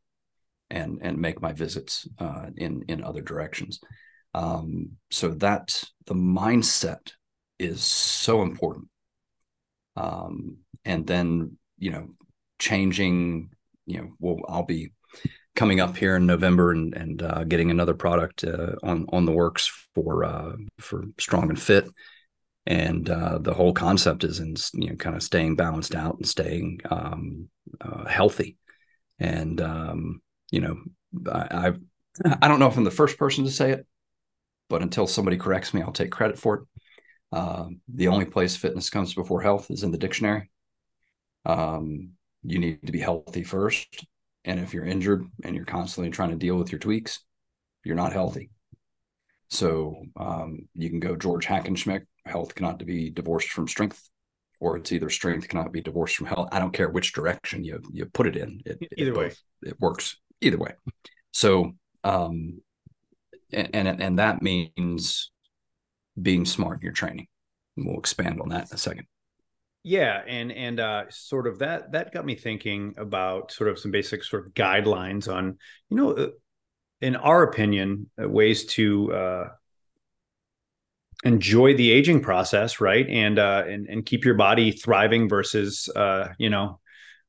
and 0.70 1.00
and 1.02 1.18
make 1.18 1.42
my 1.42 1.54
visits 1.54 2.08
uh, 2.20 2.48
in 2.56 2.84
in 2.88 3.04
other 3.04 3.22
directions. 3.22 3.80
Um, 4.34 4.92
so 5.12 5.30
that 5.30 5.84
the 6.06 6.16
mindset 6.16 7.12
is 7.58 7.84
so 7.84 8.42
important. 8.42 8.88
Um, 9.96 10.58
and 10.84 11.08
then 11.08 11.58
you 11.78 11.92
know 11.92 12.10
changing 12.60 13.52
you 13.86 13.98
know 13.98 14.10
well 14.20 14.38
I'll 14.48 14.66
be 14.66 14.92
coming 15.56 15.80
up 15.80 15.96
here 15.96 16.16
in 16.16 16.26
November 16.26 16.72
and 16.72 16.94
and 16.96 17.22
uh, 17.22 17.44
getting 17.44 17.72
another 17.72 17.94
product 17.94 18.44
uh, 18.44 18.76
on 18.84 19.06
on 19.10 19.26
the 19.26 19.32
works 19.32 19.72
for 19.94 20.24
uh, 20.24 20.54
for 20.80 21.06
strong 21.20 21.50
and 21.50 21.60
fit. 21.60 21.88
And 22.68 23.08
uh, 23.08 23.38
the 23.38 23.54
whole 23.54 23.74
concept 23.74 24.24
is 24.24 24.40
in 24.40 24.56
you 24.74 24.90
know 24.90 24.96
kind 24.96 25.16
of 25.16 25.24
staying 25.24 25.56
balanced 25.56 25.96
out 25.96 26.16
and 26.16 26.28
staying 26.28 26.80
um, 26.90 27.50
uh, 27.80 28.06
healthy. 28.06 28.58
And 29.20 29.62
um, 29.62 30.22
you 30.52 30.62
know 30.62 30.78
I, 31.32 31.68
I, 31.68 32.36
I 32.42 32.48
don't 32.48 32.60
know 32.60 32.68
if 32.68 32.78
i'm 32.78 32.84
the 32.84 32.92
first 32.92 33.18
person 33.18 33.46
to 33.46 33.52
say 33.52 33.72
it 33.72 33.86
but 34.70 34.82
until 34.82 35.08
somebody 35.08 35.38
corrects 35.38 35.74
me 35.74 35.82
i'll 35.82 35.92
take 35.92 36.12
credit 36.12 36.38
for 36.38 36.56
it. 36.56 36.64
Uh, 37.32 37.66
the 37.94 38.08
only 38.08 38.26
place 38.26 38.56
fitness 38.56 38.90
comes 38.90 39.14
before 39.14 39.42
health 39.42 39.70
is 39.70 39.84
in 39.84 39.92
the 39.92 39.98
dictionary. 39.98 40.50
Um, 41.46 42.12
you 42.46 42.60
need 42.60 42.86
to 42.86 42.92
be 42.92 43.00
healthy 43.00 43.44
first. 43.44 44.06
And 44.44 44.60
if 44.60 44.74
you're 44.74 44.86
injured 44.86 45.26
and 45.44 45.56
you're 45.56 45.66
constantly 45.66 46.12
trying 46.12 46.30
to 46.30 46.36
deal 46.36 46.56
with 46.56 46.72
your 46.72 46.80
tweaks 46.80 47.20
you're 47.86 47.96
not 47.96 48.12
healthy. 48.12 48.50
So 49.50 49.96
um, 50.18 50.68
you 50.74 50.90
can 50.90 51.00
go 51.00 51.16
george 51.16 51.46
hackenschmidt. 51.46 52.06
Health 52.26 52.56
cannot 52.56 52.84
be 52.84 53.12
divorced 53.12 53.50
from 53.50 53.68
strength 53.68 54.10
or 54.60 54.78
it's 54.78 54.92
either 54.92 55.10
strength 55.10 55.48
cannot 55.48 55.72
be 55.72 55.82
divorced 55.82 56.16
from 56.16 56.26
health. 56.26 56.50
I 56.52 56.60
don't 56.60 56.74
care 56.74 56.90
which 56.90 57.14
direction 57.14 57.64
you 57.64 57.82
you 57.94 58.08
put 58.08 58.26
it 58.26 58.36
in. 58.36 58.62
It, 58.66 58.80
either 58.98 59.12
it 59.12 59.18
way 59.18 59.32
it 59.62 59.80
works 59.80 60.18
either 60.42 60.58
way. 60.58 60.74
So 61.32 61.74
um 62.04 62.62
and, 63.54 63.70
and 63.74 64.02
and 64.02 64.20
that 64.20 64.42
means 64.42 65.32
being 66.20 66.46
smart 66.46 66.80
in 66.80 66.86
your 66.86 66.94
training. 66.94 67.28
We'll 67.78 68.00
expand 68.00 68.42
on 68.42 68.50
that 68.50 68.70
in 68.72 68.76
a 68.76 68.80
second 68.80 69.06
yeah 69.86 70.22
and 70.28 70.52
and 70.52 70.80
uh 70.80 71.04
sort 71.10 71.46
of 71.46 71.60
that 71.60 71.92
that 71.92 72.12
got 72.12 72.26
me 72.26 72.34
thinking 72.34 72.96
about 72.98 73.52
sort 73.52 73.70
of 73.70 73.78
some 73.78 73.92
basic 73.92 74.24
sort 74.24 74.46
of 74.46 74.54
guidelines 74.54 75.32
on 75.32 75.58
you 75.90 75.98
know 75.98 76.12
uh, 76.12 76.28
in 77.02 77.16
our 77.16 77.44
opinion 77.44 78.10
uh, 78.22 78.28
ways 78.28 78.66
to 78.66 79.14
uh 79.14 79.48
enjoy 81.24 81.74
the 81.74 81.92
aging 81.92 82.22
process, 82.22 82.80
right? 82.80 83.08
And 83.10 83.40
uh, 83.40 83.64
and 83.68 83.88
and 83.88 84.06
keep 84.06 84.26
your 84.26 84.36
body 84.36 84.72
thriving 84.72 85.28
versus 85.28 85.90
uh, 85.96 86.30
you 86.38 86.50
know 86.50 86.80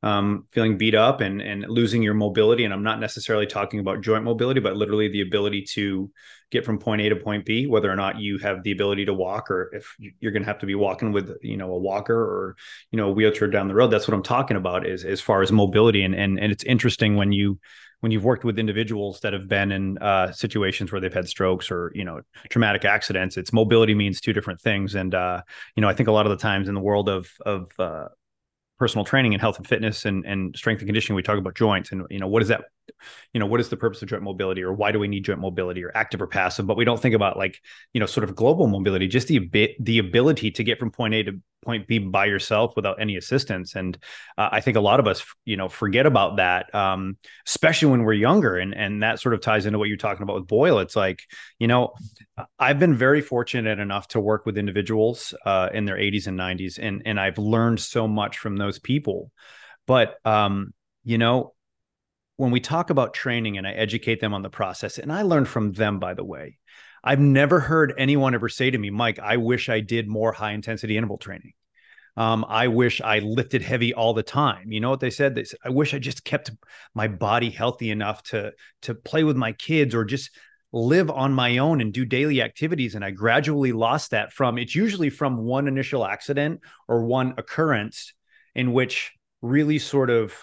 um, 0.02 0.46
feeling 0.52 0.76
beat 0.76 0.94
up 0.94 1.20
and 1.20 1.40
and 1.40 1.64
losing 1.68 2.02
your 2.02 2.14
mobility. 2.14 2.64
And 2.64 2.72
I'm 2.72 2.82
not 2.82 3.00
necessarily 3.00 3.46
talking 3.46 3.80
about 3.80 4.02
joint 4.02 4.24
mobility, 4.24 4.60
but 4.60 4.76
literally 4.76 5.08
the 5.08 5.22
ability 5.22 5.62
to 5.72 6.10
get 6.50 6.64
from 6.64 6.78
point 6.78 7.02
A 7.02 7.08
to 7.08 7.16
point 7.16 7.44
B, 7.44 7.66
whether 7.66 7.90
or 7.90 7.96
not 7.96 8.20
you 8.20 8.38
have 8.38 8.62
the 8.62 8.72
ability 8.72 9.06
to 9.06 9.14
walk, 9.14 9.50
or 9.50 9.74
if 9.74 9.94
you're 10.20 10.32
going 10.32 10.42
to 10.42 10.48
have 10.48 10.60
to 10.60 10.66
be 10.66 10.74
walking 10.74 11.12
with 11.12 11.36
you 11.42 11.56
know 11.56 11.72
a 11.72 11.78
walker 11.78 12.16
or 12.16 12.56
you 12.90 12.96
know 12.98 13.08
a 13.08 13.12
wheelchair 13.12 13.48
down 13.48 13.68
the 13.68 13.74
road. 13.74 13.88
That's 13.88 14.06
what 14.06 14.14
I'm 14.14 14.22
talking 14.22 14.56
about. 14.56 14.86
Is 14.86 15.04
as 15.04 15.20
far 15.20 15.42
as 15.42 15.50
mobility, 15.50 16.02
and 16.02 16.14
and 16.14 16.38
and 16.38 16.52
it's 16.52 16.64
interesting 16.64 17.16
when 17.16 17.32
you 17.32 17.58
when 18.00 18.12
you've 18.12 18.24
worked 18.24 18.44
with 18.44 18.58
individuals 18.58 19.20
that 19.20 19.32
have 19.32 19.48
been 19.48 19.72
in 19.72 19.98
uh, 19.98 20.30
situations 20.30 20.92
where 20.92 21.00
they've 21.00 21.14
had 21.14 21.28
strokes 21.28 21.70
or 21.70 21.90
you 21.94 22.04
know 22.04 22.20
traumatic 22.50 22.84
accidents 22.84 23.36
it's 23.36 23.54
mobility 23.54 23.94
means 23.94 24.20
two 24.20 24.34
different 24.34 24.60
things 24.60 24.94
and 24.94 25.14
uh, 25.14 25.40
you 25.74 25.80
know 25.80 25.88
i 25.88 25.94
think 25.94 26.08
a 26.08 26.12
lot 26.12 26.26
of 26.26 26.30
the 26.30 26.36
times 26.36 26.68
in 26.68 26.74
the 26.74 26.80
world 26.80 27.08
of 27.08 27.30
of 27.44 27.72
uh, 27.78 28.06
personal 28.78 29.04
training 29.04 29.32
and 29.32 29.40
health 29.40 29.56
and 29.58 29.66
fitness 29.66 30.04
and, 30.04 30.24
and 30.26 30.54
strength 30.56 30.80
and 30.80 30.88
conditioning 30.88 31.16
we 31.16 31.22
talk 31.22 31.38
about 31.38 31.54
joints 31.54 31.92
and 31.92 32.02
you 32.10 32.18
know 32.18 32.28
what 32.28 32.42
is 32.42 32.48
that 32.48 32.64
you 33.32 33.40
know 33.40 33.46
what 33.46 33.60
is 33.60 33.68
the 33.68 33.76
purpose 33.76 34.02
of 34.02 34.08
joint 34.08 34.22
mobility 34.22 34.62
or 34.62 34.72
why 34.72 34.92
do 34.92 34.98
we 34.98 35.08
need 35.08 35.24
joint 35.24 35.40
mobility 35.40 35.82
or 35.84 35.90
active 35.94 36.20
or 36.20 36.26
passive? 36.26 36.66
But 36.66 36.76
we 36.76 36.84
don't 36.84 37.00
think 37.00 37.14
about 37.14 37.36
like 37.36 37.60
you 37.92 38.00
know 38.00 38.06
sort 38.06 38.24
of 38.24 38.34
global 38.34 38.66
mobility 38.66 39.08
just 39.08 39.28
the 39.28 39.74
the 39.80 39.98
ability 39.98 40.50
to 40.52 40.64
get 40.64 40.78
from 40.78 40.90
point 40.90 41.14
a 41.14 41.22
to 41.24 41.40
point 41.66 41.86
b 41.86 41.98
by 41.98 42.24
yourself 42.24 42.74
without 42.76 43.00
any 43.00 43.16
assistance. 43.16 43.74
And 43.74 43.98
uh, 44.38 44.48
i 44.52 44.60
think 44.60 44.76
a 44.76 44.80
lot 44.80 45.00
of 45.00 45.06
us 45.06 45.24
you 45.44 45.56
know 45.56 45.68
forget 45.68 46.06
about 46.06 46.36
that 46.36 46.74
um, 46.74 47.18
especially 47.46 47.90
when 47.90 48.04
we're 48.04 48.14
younger. 48.14 48.56
And 48.56 48.74
and 48.74 49.02
that 49.02 49.20
sort 49.20 49.34
of 49.34 49.40
ties 49.40 49.66
into 49.66 49.78
what 49.78 49.88
you're 49.88 49.98
talking 49.98 50.22
about 50.22 50.36
with 50.36 50.46
boyle. 50.46 50.78
It's 50.78 50.96
like 50.96 51.22
you 51.58 51.68
know 51.68 51.92
i've 52.58 52.78
been 52.78 52.94
very 52.94 53.20
fortunate 53.20 53.78
enough 53.78 54.08
to 54.08 54.20
work 54.20 54.46
with 54.46 54.56
individuals 54.56 55.34
uh, 55.44 55.68
in 55.74 55.84
their 55.84 55.96
80s 55.96 56.26
and 56.26 56.38
90s 56.38 56.78
and 56.80 57.02
and 57.04 57.20
i've 57.20 57.38
learned 57.38 57.80
so 57.80 58.08
much 58.08 58.38
from 58.38 58.56
those 58.56 58.78
people. 58.78 59.30
But 59.86 60.16
um, 60.24 60.72
you 61.04 61.18
know 61.18 61.52
when 62.36 62.50
we 62.50 62.60
talk 62.60 62.90
about 62.90 63.14
training 63.14 63.56
and 63.56 63.66
I 63.66 63.72
educate 63.72 64.20
them 64.20 64.34
on 64.34 64.42
the 64.42 64.50
process, 64.50 64.98
and 64.98 65.12
I 65.12 65.22
learn 65.22 65.46
from 65.46 65.72
them, 65.72 65.98
by 65.98 66.14
the 66.14 66.24
way, 66.24 66.58
I've 67.06 67.20
never 67.20 67.60
heard 67.60 67.94
anyone 67.96 68.34
ever 68.34 68.48
say 68.48 68.68
to 68.68 68.76
me, 68.76 68.90
Mike, 68.90 69.20
I 69.20 69.36
wish 69.36 69.68
I 69.68 69.78
did 69.78 70.08
more 70.08 70.32
high 70.32 70.52
intensity 70.52 70.96
interval 70.96 71.18
training. 71.18 71.52
Um, 72.16 72.44
I 72.48 72.66
wish 72.66 73.00
I 73.00 73.20
lifted 73.20 73.62
heavy 73.62 73.94
all 73.94 74.12
the 74.12 74.24
time. 74.24 74.72
You 74.72 74.80
know 74.80 74.90
what 74.90 74.98
they 74.98 75.10
said? 75.10 75.36
They 75.36 75.44
said, 75.44 75.60
I 75.64 75.68
wish 75.68 75.94
I 75.94 76.00
just 76.00 76.24
kept 76.24 76.50
my 76.94 77.06
body 77.06 77.50
healthy 77.50 77.92
enough 77.92 78.24
to 78.24 78.52
to 78.82 78.94
play 78.96 79.22
with 79.22 79.36
my 79.36 79.52
kids 79.52 79.94
or 79.94 80.04
just 80.04 80.30
live 80.72 81.08
on 81.08 81.32
my 81.32 81.58
own 81.58 81.80
and 81.80 81.92
do 81.92 82.04
daily 82.04 82.42
activities. 82.42 82.96
And 82.96 83.04
I 83.04 83.12
gradually 83.12 83.72
lost 83.72 84.10
that 84.10 84.32
from 84.32 84.58
it's 84.58 84.74
usually 84.74 85.10
from 85.10 85.36
one 85.36 85.68
initial 85.68 86.04
accident 86.04 86.60
or 86.88 87.04
one 87.04 87.34
occurrence 87.38 88.14
in 88.56 88.72
which 88.72 89.12
really 89.42 89.78
sort 89.78 90.10
of 90.10 90.34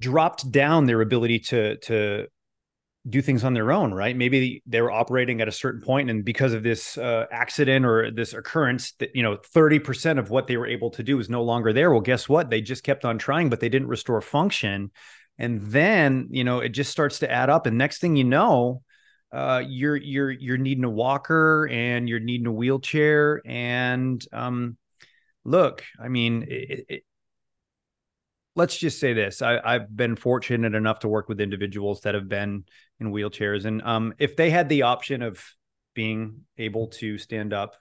dropped 0.00 0.50
down 0.50 0.86
their 0.86 1.02
ability 1.02 1.38
to 1.38 1.76
to 1.76 2.26
do 3.08 3.20
things 3.20 3.42
on 3.42 3.52
their 3.52 3.72
own, 3.72 3.92
right? 3.92 4.16
Maybe 4.16 4.62
they 4.66 4.80
were 4.80 4.90
operating 4.90 5.40
at 5.40 5.48
a 5.48 5.52
certain 5.52 5.80
point, 5.80 6.08
and 6.08 6.24
because 6.24 6.52
of 6.52 6.62
this 6.62 6.96
uh, 6.96 7.26
accident 7.32 7.84
or 7.84 8.10
this 8.12 8.32
occurrence, 8.32 8.92
that 9.00 9.10
you 9.14 9.22
know, 9.22 9.38
thirty 9.52 9.78
percent 9.80 10.18
of 10.18 10.30
what 10.30 10.46
they 10.46 10.56
were 10.56 10.66
able 10.66 10.90
to 10.90 11.02
do 11.02 11.18
is 11.18 11.28
no 11.28 11.42
longer 11.42 11.72
there. 11.72 11.90
Well, 11.90 12.00
guess 12.00 12.28
what? 12.28 12.48
They 12.48 12.60
just 12.60 12.84
kept 12.84 13.04
on 13.04 13.18
trying, 13.18 13.50
but 13.50 13.60
they 13.60 13.68
didn't 13.68 13.88
restore 13.88 14.20
function, 14.20 14.92
and 15.36 15.60
then 15.60 16.28
you 16.30 16.44
know, 16.44 16.60
it 16.60 16.70
just 16.70 16.92
starts 16.92 17.18
to 17.20 17.30
add 17.30 17.50
up, 17.50 17.66
and 17.66 17.76
next 17.76 18.00
thing 18.00 18.14
you 18.14 18.24
know, 18.24 18.82
uh, 19.32 19.62
you're 19.66 19.96
you're 19.96 20.30
you're 20.30 20.58
needing 20.58 20.84
a 20.84 20.90
walker 20.90 21.66
and 21.68 22.08
you're 22.08 22.20
needing 22.20 22.46
a 22.46 22.52
wheelchair, 22.52 23.42
and 23.44 24.24
um, 24.32 24.76
look, 25.44 25.82
I 26.00 26.06
mean, 26.08 26.46
it, 26.48 27.02
let's 28.54 28.76
just 28.76 29.00
say 29.00 29.12
this 29.12 29.42
I, 29.42 29.72
have 29.72 29.94
been 29.94 30.16
fortunate 30.16 30.74
enough 30.74 31.00
to 31.00 31.08
work 31.08 31.28
with 31.28 31.40
individuals 31.40 32.02
that 32.02 32.14
have 32.14 32.28
been 32.28 32.64
in 33.00 33.12
wheelchairs 33.12 33.64
and 33.64 33.82
um, 33.82 34.14
if 34.18 34.36
they 34.36 34.50
had 34.50 34.68
the 34.68 34.82
option 34.82 35.22
of 35.22 35.42
being 35.94 36.42
able 36.58 36.88
to 36.88 37.18
stand 37.18 37.52
up 37.52 37.76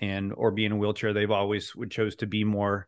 and 0.00 0.32
or 0.34 0.50
be 0.50 0.64
in 0.64 0.72
a 0.72 0.76
wheelchair 0.76 1.12
they've 1.12 1.30
always 1.30 1.74
would 1.74 1.90
chose 1.90 2.16
to 2.16 2.26
be 2.26 2.44
more 2.44 2.86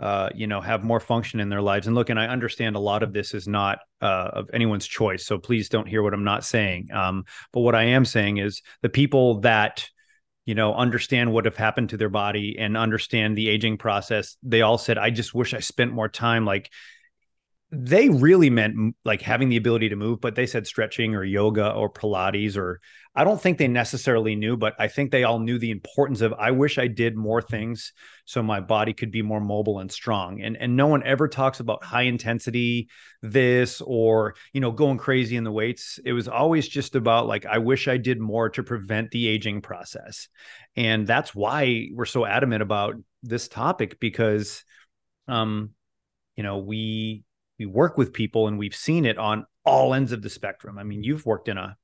uh, 0.00 0.28
you 0.34 0.46
know 0.46 0.60
have 0.60 0.82
more 0.82 1.00
function 1.00 1.40
in 1.40 1.48
their 1.48 1.62
lives. 1.62 1.86
And 1.86 1.94
look 1.94 2.10
and 2.10 2.18
i 2.18 2.26
understand 2.26 2.76
a 2.76 2.80
lot 2.80 3.02
of 3.02 3.12
this 3.12 3.32
is 3.32 3.46
not 3.46 3.78
uh, 4.00 4.30
of 4.32 4.50
anyone's 4.52 4.86
choice 4.86 5.24
so 5.24 5.38
please 5.38 5.68
don't 5.68 5.88
hear 5.88 6.02
what 6.02 6.14
i'm 6.14 6.24
not 6.24 6.44
saying. 6.44 6.88
Um, 6.92 7.24
but 7.52 7.60
what 7.60 7.74
i 7.74 7.84
am 7.84 8.04
saying 8.04 8.38
is 8.38 8.62
the 8.82 8.88
people 8.88 9.40
that 9.40 9.88
you 10.44 10.54
know 10.54 10.74
understand 10.74 11.32
what 11.32 11.44
have 11.44 11.56
happened 11.56 11.90
to 11.90 11.96
their 11.96 12.08
body 12.08 12.56
and 12.58 12.76
understand 12.76 13.36
the 13.36 13.48
aging 13.48 13.78
process. 13.78 14.36
They 14.42 14.62
all 14.62 14.78
said 14.78 14.98
i 14.98 15.10
just 15.10 15.34
wish 15.34 15.54
i 15.54 15.60
spent 15.60 15.92
more 15.92 16.08
time 16.08 16.44
like 16.44 16.70
they 17.76 18.08
really 18.08 18.50
meant 18.50 18.94
like 19.04 19.22
having 19.22 19.48
the 19.48 19.56
ability 19.56 19.88
to 19.88 19.96
move 19.96 20.20
but 20.20 20.34
they 20.34 20.46
said 20.46 20.66
stretching 20.66 21.14
or 21.14 21.24
yoga 21.24 21.72
or 21.72 21.90
pilates 21.90 22.56
or 22.56 22.80
i 23.14 23.24
don't 23.24 23.40
think 23.40 23.58
they 23.58 23.68
necessarily 23.68 24.34
knew 24.34 24.56
but 24.56 24.74
i 24.78 24.88
think 24.88 25.10
they 25.10 25.24
all 25.24 25.38
knew 25.38 25.58
the 25.58 25.70
importance 25.70 26.20
of 26.20 26.32
i 26.34 26.50
wish 26.50 26.78
i 26.78 26.86
did 26.86 27.16
more 27.16 27.42
things 27.42 27.92
so 28.26 28.42
my 28.42 28.60
body 28.60 28.92
could 28.92 29.10
be 29.10 29.22
more 29.22 29.40
mobile 29.40 29.80
and 29.80 29.92
strong. 29.92 30.40
And 30.40 30.56
and 30.56 30.76
no 30.76 30.86
one 30.86 31.02
ever 31.02 31.28
talks 31.28 31.60
about 31.60 31.84
high 31.84 32.02
intensity 32.02 32.88
this 33.22 33.80
or 33.80 34.34
you 34.52 34.60
know 34.60 34.70
going 34.70 34.98
crazy 34.98 35.36
in 35.36 35.44
the 35.44 35.52
weights. 35.52 35.98
It 36.04 36.12
was 36.12 36.28
always 36.28 36.66
just 36.66 36.94
about 36.94 37.26
like 37.26 37.46
i 37.46 37.58
wish 37.58 37.88
i 37.88 37.96
did 37.96 38.20
more 38.20 38.48
to 38.50 38.62
prevent 38.62 39.10
the 39.10 39.28
aging 39.28 39.60
process. 39.60 40.28
And 40.76 41.06
that's 41.06 41.34
why 41.34 41.88
we're 41.92 42.06
so 42.06 42.24
adamant 42.24 42.62
about 42.62 42.94
this 43.22 43.48
topic 43.48 44.00
because 44.00 44.64
um 45.28 45.70
you 46.36 46.42
know 46.42 46.58
we 46.58 47.24
we 47.58 47.66
work 47.66 47.96
with 47.96 48.12
people 48.12 48.48
and 48.48 48.58
we've 48.58 48.74
seen 48.74 49.04
it 49.04 49.18
on 49.18 49.46
all 49.64 49.94
ends 49.94 50.12
of 50.12 50.22
the 50.22 50.30
spectrum. 50.30 50.78
I 50.78 50.84
mean, 50.84 51.02
you've 51.02 51.26
worked 51.26 51.48
in 51.48 51.56
a 51.58 51.76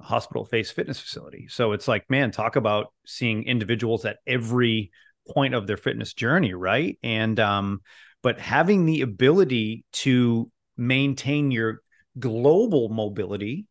hospital 0.00 0.44
face 0.44 0.70
fitness 0.70 1.00
facility. 1.00 1.46
So 1.48 1.72
it's 1.72 1.88
like, 1.88 2.08
man, 2.08 2.30
talk 2.30 2.56
about 2.56 2.92
seeing 3.06 3.44
individuals 3.44 4.04
at 4.04 4.18
every 4.26 4.90
point 5.28 5.54
of 5.54 5.66
their 5.66 5.76
fitness 5.76 6.14
journey, 6.14 6.54
right? 6.54 6.98
And 7.02 7.38
um, 7.38 7.80
but 8.22 8.40
having 8.40 8.86
the 8.86 9.02
ability 9.02 9.84
to 9.92 10.50
maintain 10.76 11.50
your 11.50 11.82
global 12.18 12.88
mobility 12.88 13.66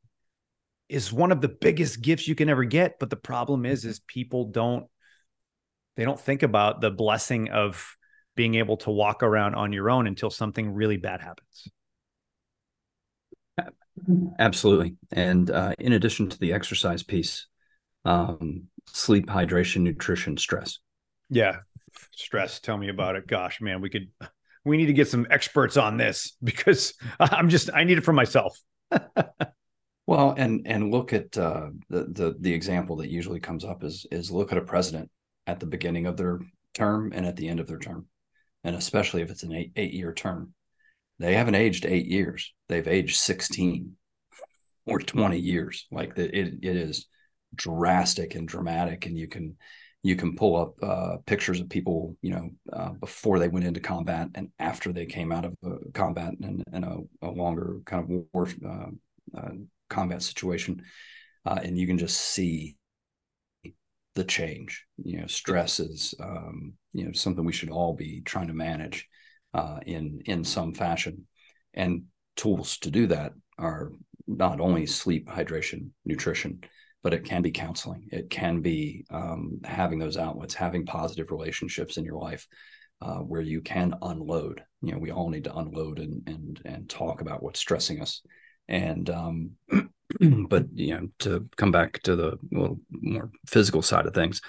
is 0.88 1.13
one 1.13 1.31
of 1.31 1.41
the 1.41 1.49
biggest 1.49 2.01
gifts 2.01 2.27
you 2.27 2.35
can 2.35 2.49
ever 2.49 2.63
get. 2.63 2.99
But 2.99 3.09
the 3.09 3.15
problem 3.15 3.65
is, 3.65 3.85
is 3.85 4.01
people 4.07 4.45
don't 4.45 4.85
they 5.95 6.05
don't 6.05 6.19
think 6.19 6.43
about 6.43 6.81
the 6.81 6.91
blessing 6.91 7.49
of 7.49 7.97
being 8.39 8.56
able 8.56 8.78
to 8.78 8.89
walk 8.89 9.21
around 9.21 9.54
on 9.54 9.73
your 9.73 9.89
own 9.89 10.08
until 10.08 10.30
something 10.30 10.71
really 10.73 10.95
bad 10.95 11.19
happens. 11.19 11.67
Absolutely. 14.39 14.95
And 15.12 15.52
uh, 15.52 15.73
in 15.78 15.91
addition 15.91 16.30
to 16.30 16.39
the 16.39 16.54
exercise 16.54 17.04
piece, 17.04 17.47
um, 18.06 18.67
sleep, 18.88 19.28
hydration, 19.28 19.82
nutrition, 19.82 20.38
stress. 20.38 20.80
Yeah. 21.30 21.58
Stress. 22.15 22.62
Tell 22.62 22.78
me 22.78 22.88
about 22.88 23.17
it. 23.17 23.28
Gosh, 23.28 23.60
man, 23.60 23.82
we 23.82 23.89
could, 23.89 24.08
we 24.63 24.78
need 24.78 24.86
to 24.86 24.93
get 24.93 25.10
some 25.10 25.28
experts 25.30 25.75
on 25.75 25.97
this 25.97 26.38
because 26.41 26.93
I'm 27.19 27.49
just, 27.49 27.69
I 27.73 27.84
need 27.84 27.97
it 27.97 28.06
for 28.06 28.13
myself. 28.13 28.58
well, 30.08 30.34
and, 30.38 30.62
and 30.65 30.91
look 30.91 31.12
at 31.12 31.38
uh, 31.38 31.71
the, 31.89 32.06
the, 32.06 32.36
the 32.39 32.54
example 32.54 32.95
that 32.95 33.10
usually 33.10 33.41
comes 33.41 33.65
up 33.65 33.84
is, 33.84 34.06
is 34.13 34.32
look 34.32 34.54
at 34.54 34.58
a 34.58 34.62
president 34.62 35.12
at 35.45 35.60
the 35.60 35.65
beginning 35.65 36.06
of 36.06 36.15
their 36.15 36.39
term 36.73 37.12
and 37.13 37.25
at 37.25 37.36
the 37.36 37.49
end 37.49 37.60
of 37.60 37.67
their 37.67 37.80
term 37.80 38.08
and 38.63 38.76
especially 38.76 39.22
if 39.22 39.30
it's 39.30 39.43
an 39.43 39.54
eight, 39.54 39.72
eight 39.76 39.93
year 39.93 40.13
term. 40.13 40.54
They 41.19 41.36
haven't 41.36 41.56
aged 41.56 41.86
eight 41.86 42.06
years; 42.06 42.54
they've 42.69 42.88
aged 42.88 43.17
sixteen 43.17 43.98
or 44.86 45.00
twenty 45.00 45.39
years. 45.39 45.86
Like 45.91 46.15
the, 46.15 46.26
it, 46.26 46.60
it 46.62 46.76
is 46.76 47.08
drastic 47.56 48.36
and 48.36 48.48
dramatic, 48.48 49.06
and 49.06 49.17
you 49.17 49.28
can 49.28 49.58
you 50.02 50.15
can 50.15 50.36
pull 50.36 50.56
up 50.56 50.76
uh, 50.82 51.17
pictures 51.26 51.60
of 51.60 51.69
people, 51.69 52.15
you 52.22 52.32
know, 52.32 52.50
uh, 52.72 52.91
before 52.91 53.38
they 53.38 53.50
went 53.50 53.65
into 53.65 53.82
combat 53.82 54.30
and 54.34 54.50
after 54.58 54.93
they 54.93 55.06
came 55.06 55.32
out 55.32 55.43
of 55.43 55.54
combat 55.93 56.34
and, 56.41 56.63
and 56.72 56.86
a, 56.86 56.98
a, 57.22 57.30
longer 57.30 57.80
kind 57.86 58.04
of 58.04 58.26
war 58.32 58.48
uh, 58.65 59.38
uh 59.38 59.50
combat 59.89 60.22
situation, 60.22 60.82
uh, 61.45 61.60
and 61.62 61.78
you 61.78 61.86
can 61.86 61.98
just 61.98 62.15
see 62.15 62.78
the 64.19 64.25
change. 64.25 64.86
You 65.01 65.21
know, 65.21 65.27
stress 65.27 65.79
is 65.79 66.13
um, 66.19 66.73
you 66.91 67.05
know 67.05 67.13
something 67.13 67.45
we 67.45 67.53
should 67.53 67.69
all 67.69 67.93
be 67.93 68.21
trying 68.25 68.47
to 68.47 68.53
manage 68.53 69.08
uh, 69.53 69.79
in 69.86 70.19
in 70.25 70.43
some 70.43 70.73
fashion, 70.73 71.25
and 71.73 72.03
tools 72.36 72.77
to 72.79 72.91
do 72.91 73.08
that 73.08 73.32
are 73.58 73.93
not 74.27 74.60
only 74.60 74.86
sleep, 74.86 75.29
hydration, 75.29 75.91
nutrition, 76.03 76.60
but 77.01 77.13
it 77.13 77.23
can 77.23 77.41
be 77.41 77.51
counseling. 77.51 78.10
It 78.12 78.29
can 78.29 78.60
be 78.60 79.05
um, 79.10 79.62
having 79.63 79.99
those 79.99 80.17
outlets, 80.17 80.53
having 80.53 80.86
positive 80.86 81.32
relationships 81.32 81.95
in 81.97 82.03
your 82.03 82.19
life. 82.19 82.45
Uh, 83.01 83.19
where 83.19 83.39
you 83.39 83.62
can 83.62 83.95
unload. 84.01 84.62
You 84.82 84.91
know, 84.91 84.99
we 84.99 85.12
all 85.12 85.29
need 85.29 85.45
to 85.45 85.55
unload 85.55 85.99
and 85.99 86.21
and 86.27 86.62
and 86.65 86.89
talk 86.89 87.21
about 87.21 87.41
what's 87.41 87.62
stressing 87.62 88.01
us. 88.01 88.21
And 88.67 89.10
um, 89.10 89.51
but 90.50 90.65
you 90.74 90.95
know, 90.95 91.08
to 91.19 91.48
come 91.58 91.72
back 91.72 92.02
to 92.04 92.15
the 92.15 92.38
little 92.52 92.80
more 92.91 93.32
physical 93.48 93.82
side 93.82 94.06
of 94.06 94.13
things, 94.13 94.41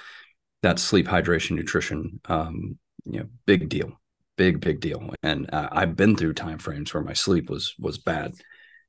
that 0.62 0.78
sleep, 0.78 1.06
hydration, 1.06 1.52
nutrition. 1.52 2.20
Um, 2.26 2.78
you 3.04 3.20
know, 3.20 3.26
big 3.46 3.68
deal, 3.68 3.92
big 4.36 4.60
big 4.60 4.80
deal. 4.80 5.14
And 5.22 5.52
uh, 5.52 5.68
I've 5.72 5.96
been 5.96 6.16
through 6.16 6.34
time 6.34 6.58
frames 6.58 6.92
where 6.92 7.02
my 7.02 7.12
sleep 7.14 7.50
was 7.50 7.74
was 7.78 7.98
bad, 7.98 8.34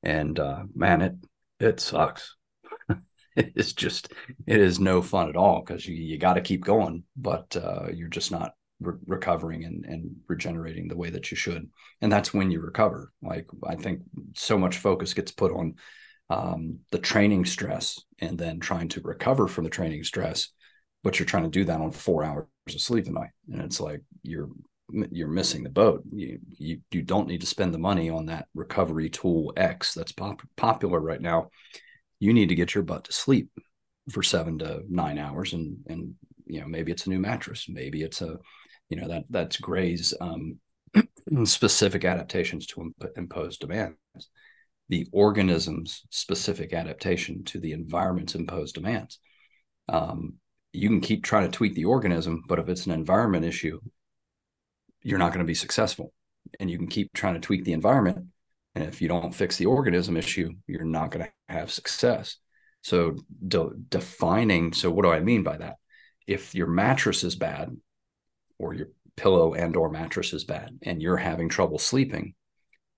and 0.04 0.38
uh, 0.40 0.64
man, 0.76 1.02
it 1.02 1.16
it 1.60 1.80
sucks. 1.80 2.36
it's 3.36 3.74
just 3.74 4.14
it 4.48 4.60
is 4.60 4.80
no 4.80 5.02
fun 5.02 5.30
at 5.30 5.36
all 5.36 5.62
because 5.62 5.86
you 5.86 5.96
you 5.96 6.18
got 6.18 6.34
to 6.34 6.42
keep 6.42 6.64
going, 6.64 7.04
but 7.16 7.56
uh, 7.56 7.88
you're 7.94 8.10
just 8.10 8.32
not 8.32 8.54
re- 8.82 8.98
recovering 9.06 9.64
and, 9.64 9.86
and 9.86 10.16
regenerating 10.28 10.88
the 10.88 10.98
way 10.98 11.10
that 11.10 11.32
you 11.32 11.38
should. 11.38 11.70
And 12.02 12.12
that's 12.12 12.34
when 12.34 12.52
you 12.52 12.60
recover. 12.60 13.12
Like 13.22 13.48
I 13.66 13.76
think 13.76 14.02
so 14.36 14.58
much 14.58 14.78
focus 14.78 15.14
gets 15.14 15.32
put 15.32 15.52
on 15.52 15.76
um, 16.32 16.80
the 16.92 17.00
training 17.00 17.46
stress 17.46 18.00
and 18.20 18.38
then 18.38 18.60
trying 18.60 18.88
to 18.90 19.02
recover 19.02 19.48
from 19.48 19.64
the 19.64 19.70
training 19.70 20.04
stress 20.04 20.50
but 21.04 21.18
you're 21.20 21.26
trying 21.26 21.44
to 21.44 21.50
do 21.50 21.66
that 21.66 21.82
on 21.82 21.92
four 21.92 22.24
hours 22.24 22.46
of 22.70 22.82
sleep 22.82 23.08
a 23.08 23.12
night. 23.12 23.30
And 23.52 23.62
it's 23.62 23.80
like 23.80 24.02
you're 24.24 24.50
you're 25.10 25.28
missing 25.28 25.64
the 25.64 25.70
boat. 25.70 26.04
You 26.12 26.40
you, 26.58 26.80
you 26.92 27.02
don't 27.02 27.28
need 27.28 27.42
to 27.42 27.48
spend 27.48 27.74
the 27.74 27.80
money 27.80 28.10
on 28.10 28.28
that 28.28 28.48
recovery 28.54 29.10
tool 29.10 29.54
x 29.58 29.94
that's 29.94 30.12
pop- 30.12 30.42
popular 30.58 31.00
right 31.00 31.22
now. 31.22 31.50
You 32.20 32.34
need 32.34 32.50
to 32.50 32.56
get 32.56 32.76
your 32.76 32.84
butt 32.84 33.06
to 33.06 33.14
sleep 33.14 33.50
for 34.12 34.22
seven 34.22 34.60
to 34.60 34.82
nine 34.90 35.18
hours 35.18 35.54
and 35.54 35.78
and 35.88 36.16
you 36.46 36.62
know 36.62 36.68
maybe 36.68 36.92
it's 36.92 37.08
a 37.08 37.10
new 37.10 37.20
mattress. 37.20 37.66
Maybe 37.68 38.04
it's 38.04 38.22
a 38.22 38.38
you 38.90 38.98
know 39.00 39.08
that 39.08 39.24
that's 39.30 39.58
gray's 39.58 40.14
um, 40.22 40.60
specific 41.46 42.06
adaptations 42.06 42.68
to 42.68 42.82
imp- 42.82 43.18
impose 43.18 43.58
demands 43.58 43.98
the 44.92 45.08
organism's 45.14 46.02
specific 46.10 46.74
adaptation 46.74 47.46
to 47.46 47.60
the 47.60 47.72
environment's 47.72 48.36
imposed 48.36 48.76
demands. 48.76 49.20
Um, 49.88 50.34
you 50.74 50.90
can 50.90 51.00
keep 51.00 51.24
trying 51.24 51.50
to 51.50 51.58
tweak 51.58 51.76
the 51.76 51.86
organism, 51.86 52.44
but 52.48 52.60
if 52.60 52.68
it's 52.68 52.86
an 52.86 52.92
environment 52.92 53.46
issue, 53.46 53.80
you're 55.02 55.18
not 55.18 55.30
going 55.30 55.40
to 55.40 55.50
be 55.50 55.54
successful. 55.54 56.12
And 56.60 56.70
you 56.70 56.78
can 56.78 56.88
keep 56.88 57.14
trying 57.14 57.36
to 57.36 57.40
tweak 57.40 57.64
the 57.64 57.72
environment. 57.72 58.28
And 58.76 58.84
if 58.84 59.02
you 59.02 59.08
don't 59.08 59.34
fix 59.34 59.56
the 59.56 59.66
organism 59.66 60.18
issue, 60.18 60.52
you're 60.68 60.84
not 60.84 61.12
going 61.12 61.26
to 61.26 61.32
have 61.48 61.72
success. 61.72 62.36
So 62.82 63.16
de- 63.48 63.78
defining. 63.88 64.74
So 64.74 64.92
what 64.92 65.04
do 65.04 65.12
I 65.12 65.22
mean 65.22 65.44
by 65.44 65.56
that? 65.58 65.76
If 66.28 66.54
your 66.54 66.68
mattress 66.68 67.24
is 67.24 67.36
bad, 67.36 67.76
or 68.60 68.74
your 68.74 68.90
pillow 69.16 69.54
and 69.54 69.76
or 69.78 69.90
mattress 69.90 70.34
is 70.34 70.44
bad, 70.44 70.80
and 70.84 71.02
you're 71.02 71.18
having 71.18 71.48
trouble 71.48 71.80
sleeping, 71.80 72.36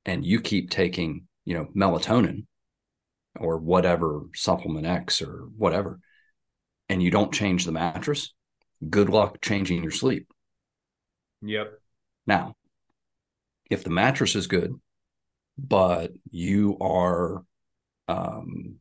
and 0.06 0.26
you 0.26 0.42
keep 0.42 0.72
taking, 0.72 1.28
you 1.46 1.56
know, 1.56 1.68
melatonin 1.76 2.46
or 3.40 3.58
whatever 3.58 4.22
supplement 4.36 4.86
X 4.86 5.22
or 5.22 5.48
whatever, 5.58 6.00
and 6.90 7.02
you 7.02 7.12
don't 7.12 7.34
change 7.34 7.66
the 7.66 7.72
mattress, 7.72 8.34
good 8.90 9.10
luck 9.10 9.42
changing 9.42 9.82
your 9.82 9.92
sleep. 9.92 10.28
Yep. 11.42 11.74
Now, 12.28 12.56
if 13.70 13.84
the 13.84 13.90
mattress 13.90 14.36
is 14.36 14.48
good, 14.48 14.74
but 15.58 16.12
you 16.30 16.78
are 16.80 17.44
um, 18.08 18.76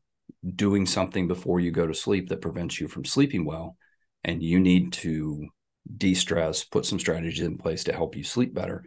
doing 0.54 0.86
something 0.86 1.28
before 1.28 1.60
you 1.60 1.70
go 1.70 1.86
to 1.86 1.94
sleep 1.94 2.28
that 2.28 2.40
prevents 2.40 2.80
you 2.80 2.88
from 2.88 3.04
sleeping 3.04 3.44
well, 3.44 3.76
and 4.24 4.42
you 4.42 4.60
need 4.60 4.92
to 4.92 5.48
de 5.96 6.14
stress, 6.14 6.64
put 6.64 6.86
some 6.86 7.00
strategies 7.00 7.44
in 7.44 7.58
place 7.58 7.84
to 7.84 7.92
help 7.92 8.16
you 8.16 8.24
sleep 8.24 8.54
better, 8.54 8.84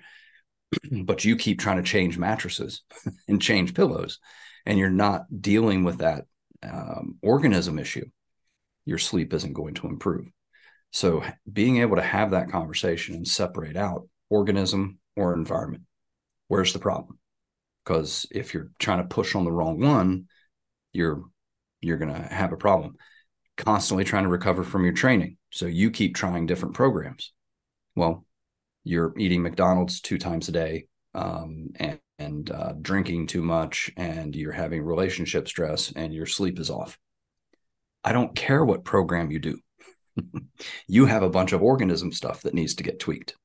but 1.04 1.26
you 1.26 1.36
keep 1.36 1.60
trying 1.60 1.78
to 1.78 1.84
change 1.84 2.18
mattresses 2.18 2.82
and 3.28 3.42
change 3.42 3.74
pillows, 3.74 4.20
and 4.66 4.78
you're 4.78 4.90
not 4.90 5.26
dealing 5.42 5.84
with 5.84 6.00
that 6.00 6.26
um, 6.64 7.18
organism 7.22 7.80
issue, 7.80 8.06
your 8.86 8.98
sleep 8.98 9.34
isn't 9.34 9.54
going 9.54 9.76
to 9.76 9.88
improve. 9.88 10.28
So, 10.92 11.24
being 11.52 11.78
able 11.78 11.98
to 11.98 12.02
have 12.02 12.32
that 12.32 12.50
conversation 12.50 13.16
and 13.16 13.28
separate 13.28 13.76
out 13.76 14.08
organism 14.30 15.00
or 15.16 15.34
environment, 15.34 15.84
where's 16.48 16.74
the 16.74 16.80
problem? 16.80 17.20
Because 17.84 18.26
if 18.32 18.54
you're 18.54 18.72
trying 18.80 19.00
to 19.00 19.14
push 19.14 19.36
on 19.36 19.44
the 19.44 19.52
wrong 19.52 19.80
one, 19.80 20.28
you're 20.94 21.24
you're 21.82 21.98
going 21.98 22.14
to 22.14 22.22
have 22.22 22.54
a 22.54 22.58
problem. 22.58 22.96
Constantly 23.58 24.04
trying 24.04 24.24
to 24.24 24.30
recover 24.30 24.64
from 24.64 24.84
your 24.84 24.94
training, 24.94 25.38
so 25.52 25.66
you 25.66 25.92
keep 25.92 26.16
trying 26.16 26.46
different 26.46 26.76
programs. 26.76 27.32
Well, 27.96 28.26
you're 28.86 29.14
eating 29.18 29.44
McDonald's 29.44 30.00
two 30.00 30.18
times 30.18 30.48
a 30.48 30.54
day 30.54 30.88
um, 31.14 31.72
and, 31.76 32.00
and 32.18 32.50
uh, 32.50 32.74
drinking 32.82 33.28
too 33.28 33.42
much, 33.42 33.92
and 33.98 34.34
you're 34.34 34.54
having 34.54 34.82
relationship 34.82 35.50
stress, 35.50 35.92
and 35.94 36.14
your 36.14 36.26
sleep 36.26 36.60
is 36.60 36.70
off. 36.70 36.98
I 38.04 38.14
don't 38.14 38.36
care 38.36 38.64
what 38.64 38.86
program 38.86 39.32
you 39.32 39.40
do 39.40 39.60
you 40.88 41.06
have 41.06 41.24
a 41.24 41.30
bunch 41.30 41.54
of 41.54 41.62
organism 41.62 42.12
stuff 42.12 42.42
that 42.44 42.54
needs 42.54 42.76
to 42.76 42.84
get 42.84 43.00
tweaked. 43.00 43.36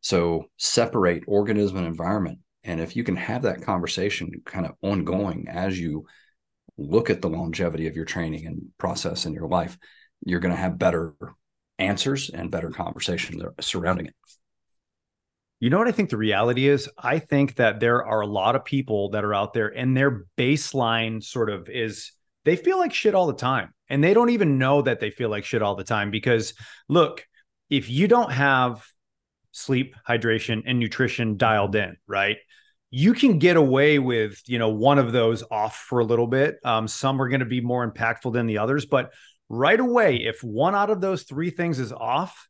So 0.00 0.46
separate 0.56 1.24
organism 1.26 1.78
and 1.78 1.86
environment. 1.86 2.38
And 2.64 2.80
if 2.80 2.96
you 2.96 3.04
can 3.04 3.16
have 3.16 3.42
that 3.42 3.62
conversation 3.62 4.30
kind 4.44 4.66
of 4.66 4.72
ongoing 4.82 5.46
as 5.48 5.78
you 5.78 6.06
look 6.76 7.10
at 7.10 7.22
the 7.22 7.28
longevity 7.28 7.86
of 7.86 7.96
your 7.96 8.04
training 8.04 8.46
and 8.46 8.68
process 8.78 9.24
in 9.24 9.32
your 9.32 9.48
life, 9.48 9.78
you're 10.24 10.40
going 10.40 10.54
to 10.54 10.60
have 10.60 10.78
better 10.78 11.14
answers 11.78 12.30
and 12.30 12.50
better 12.50 12.70
conversation 12.70 13.40
surrounding 13.60 14.06
it. 14.06 14.14
You 15.58 15.70
know 15.70 15.78
what 15.78 15.88
I 15.88 15.92
think 15.92 16.10
the 16.10 16.18
reality 16.18 16.68
is? 16.68 16.88
I 16.98 17.18
think 17.18 17.56
that 17.56 17.80
there 17.80 18.04
are 18.04 18.20
a 18.20 18.26
lot 18.26 18.56
of 18.56 18.64
people 18.64 19.10
that 19.10 19.24
are 19.24 19.34
out 19.34 19.54
there 19.54 19.68
and 19.68 19.96
their 19.96 20.26
baseline 20.36 21.22
sort 21.22 21.48
of 21.48 21.68
is 21.70 22.12
they 22.44 22.56
feel 22.56 22.78
like 22.78 22.92
shit 22.92 23.14
all 23.14 23.26
the 23.26 23.32
time. 23.32 23.72
And 23.88 24.02
they 24.02 24.14
don't 24.14 24.30
even 24.30 24.58
know 24.58 24.82
that 24.82 25.00
they 25.00 25.10
feel 25.10 25.30
like 25.30 25.44
shit 25.44 25.62
all 25.62 25.76
the 25.76 25.84
time 25.84 26.10
because 26.10 26.54
look 26.88 27.24
if 27.70 27.88
you 27.88 28.08
don't 28.08 28.32
have 28.32 28.84
sleep 29.52 29.94
hydration 30.06 30.62
and 30.66 30.78
nutrition 30.78 31.36
dialed 31.36 31.74
in 31.74 31.96
right 32.06 32.36
you 32.90 33.14
can 33.14 33.38
get 33.38 33.56
away 33.56 33.98
with 33.98 34.42
you 34.46 34.58
know 34.58 34.68
one 34.68 34.98
of 34.98 35.12
those 35.12 35.42
off 35.50 35.76
for 35.76 36.00
a 36.00 36.04
little 36.04 36.26
bit. 36.26 36.56
Um, 36.64 36.86
some 36.86 37.20
are 37.22 37.28
going 37.28 37.40
to 37.40 37.46
be 37.46 37.60
more 37.60 37.88
impactful 37.90 38.32
than 38.32 38.46
the 38.46 38.58
others 38.58 38.86
but 38.86 39.12
right 39.48 39.78
away 39.78 40.16
if 40.16 40.42
one 40.42 40.74
out 40.74 40.90
of 40.90 41.00
those 41.00 41.22
three 41.22 41.50
things 41.50 41.78
is 41.78 41.92
off 41.92 42.48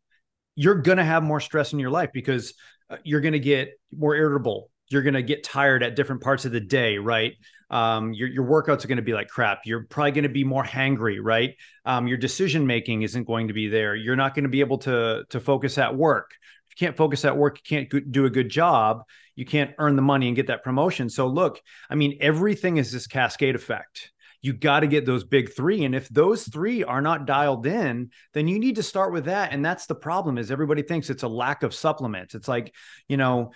you're 0.54 0.76
going 0.76 0.98
to 0.98 1.04
have 1.04 1.22
more 1.22 1.40
stress 1.40 1.74
in 1.74 1.78
your 1.78 1.90
life 1.90 2.10
because 2.12 2.54
uh, 2.90 2.96
you're 3.04 3.20
going 3.20 3.32
to 3.32 3.38
get 3.38 3.70
more 3.96 4.14
irritable 4.14 4.70
you're 4.88 5.02
going 5.02 5.14
to 5.14 5.22
get 5.22 5.42
tired 5.42 5.82
at 5.82 5.96
different 5.96 6.22
parts 6.22 6.44
of 6.44 6.52
the 6.52 6.60
day 6.60 6.98
right 6.98 7.34
um, 7.70 8.12
your, 8.12 8.28
your 8.28 8.44
workouts 8.44 8.84
are 8.84 8.88
going 8.88 8.96
to 8.96 9.02
be 9.02 9.12
like 9.12 9.28
crap. 9.28 9.60
You're 9.64 9.84
probably 9.84 10.12
going 10.12 10.22
to 10.24 10.28
be 10.28 10.44
more 10.44 10.64
hangry, 10.64 11.18
right? 11.20 11.54
Um, 11.84 12.06
your 12.06 12.16
decision 12.16 12.66
making 12.66 13.02
isn't 13.02 13.24
going 13.24 13.48
to 13.48 13.54
be 13.54 13.68
there. 13.68 13.96
You're 13.96 14.16
not 14.16 14.34
going 14.34 14.44
to 14.44 14.48
be 14.48 14.60
able 14.60 14.78
to 14.78 15.24
to 15.30 15.40
focus 15.40 15.78
at 15.78 15.96
work. 15.96 16.30
If 16.68 16.80
you 16.80 16.86
can't 16.86 16.96
focus 16.96 17.24
at 17.24 17.36
work, 17.36 17.58
you 17.58 17.88
can't 17.88 18.12
do 18.12 18.26
a 18.26 18.30
good 18.30 18.48
job. 18.48 19.02
You 19.34 19.44
can't 19.44 19.74
earn 19.78 19.96
the 19.96 20.02
money 20.02 20.28
and 20.28 20.36
get 20.36 20.46
that 20.46 20.62
promotion. 20.62 21.10
So 21.10 21.26
look, 21.26 21.60
I 21.90 21.94
mean, 21.94 22.18
everything 22.20 22.76
is 22.76 22.92
this 22.92 23.06
cascade 23.06 23.54
effect. 23.54 24.12
You 24.46 24.52
got 24.52 24.80
to 24.80 24.86
get 24.86 25.04
those 25.06 25.24
big 25.24 25.52
three, 25.52 25.84
and 25.84 25.94
if 25.94 26.08
those 26.08 26.46
three 26.46 26.84
are 26.84 27.02
not 27.02 27.26
dialed 27.26 27.66
in, 27.66 28.10
then 28.32 28.48
you 28.48 28.58
need 28.58 28.76
to 28.76 28.82
start 28.82 29.12
with 29.12 29.26
that. 29.26 29.52
And 29.52 29.64
that's 29.64 29.86
the 29.86 29.94
problem: 29.94 30.38
is 30.38 30.50
everybody 30.50 30.82
thinks 30.82 31.10
it's 31.10 31.22
a 31.22 31.28
lack 31.28 31.62
of 31.62 31.74
supplements. 31.74 32.34
It's 32.34 32.48
like, 32.48 32.74
you 33.08 33.16
know, 33.16 33.52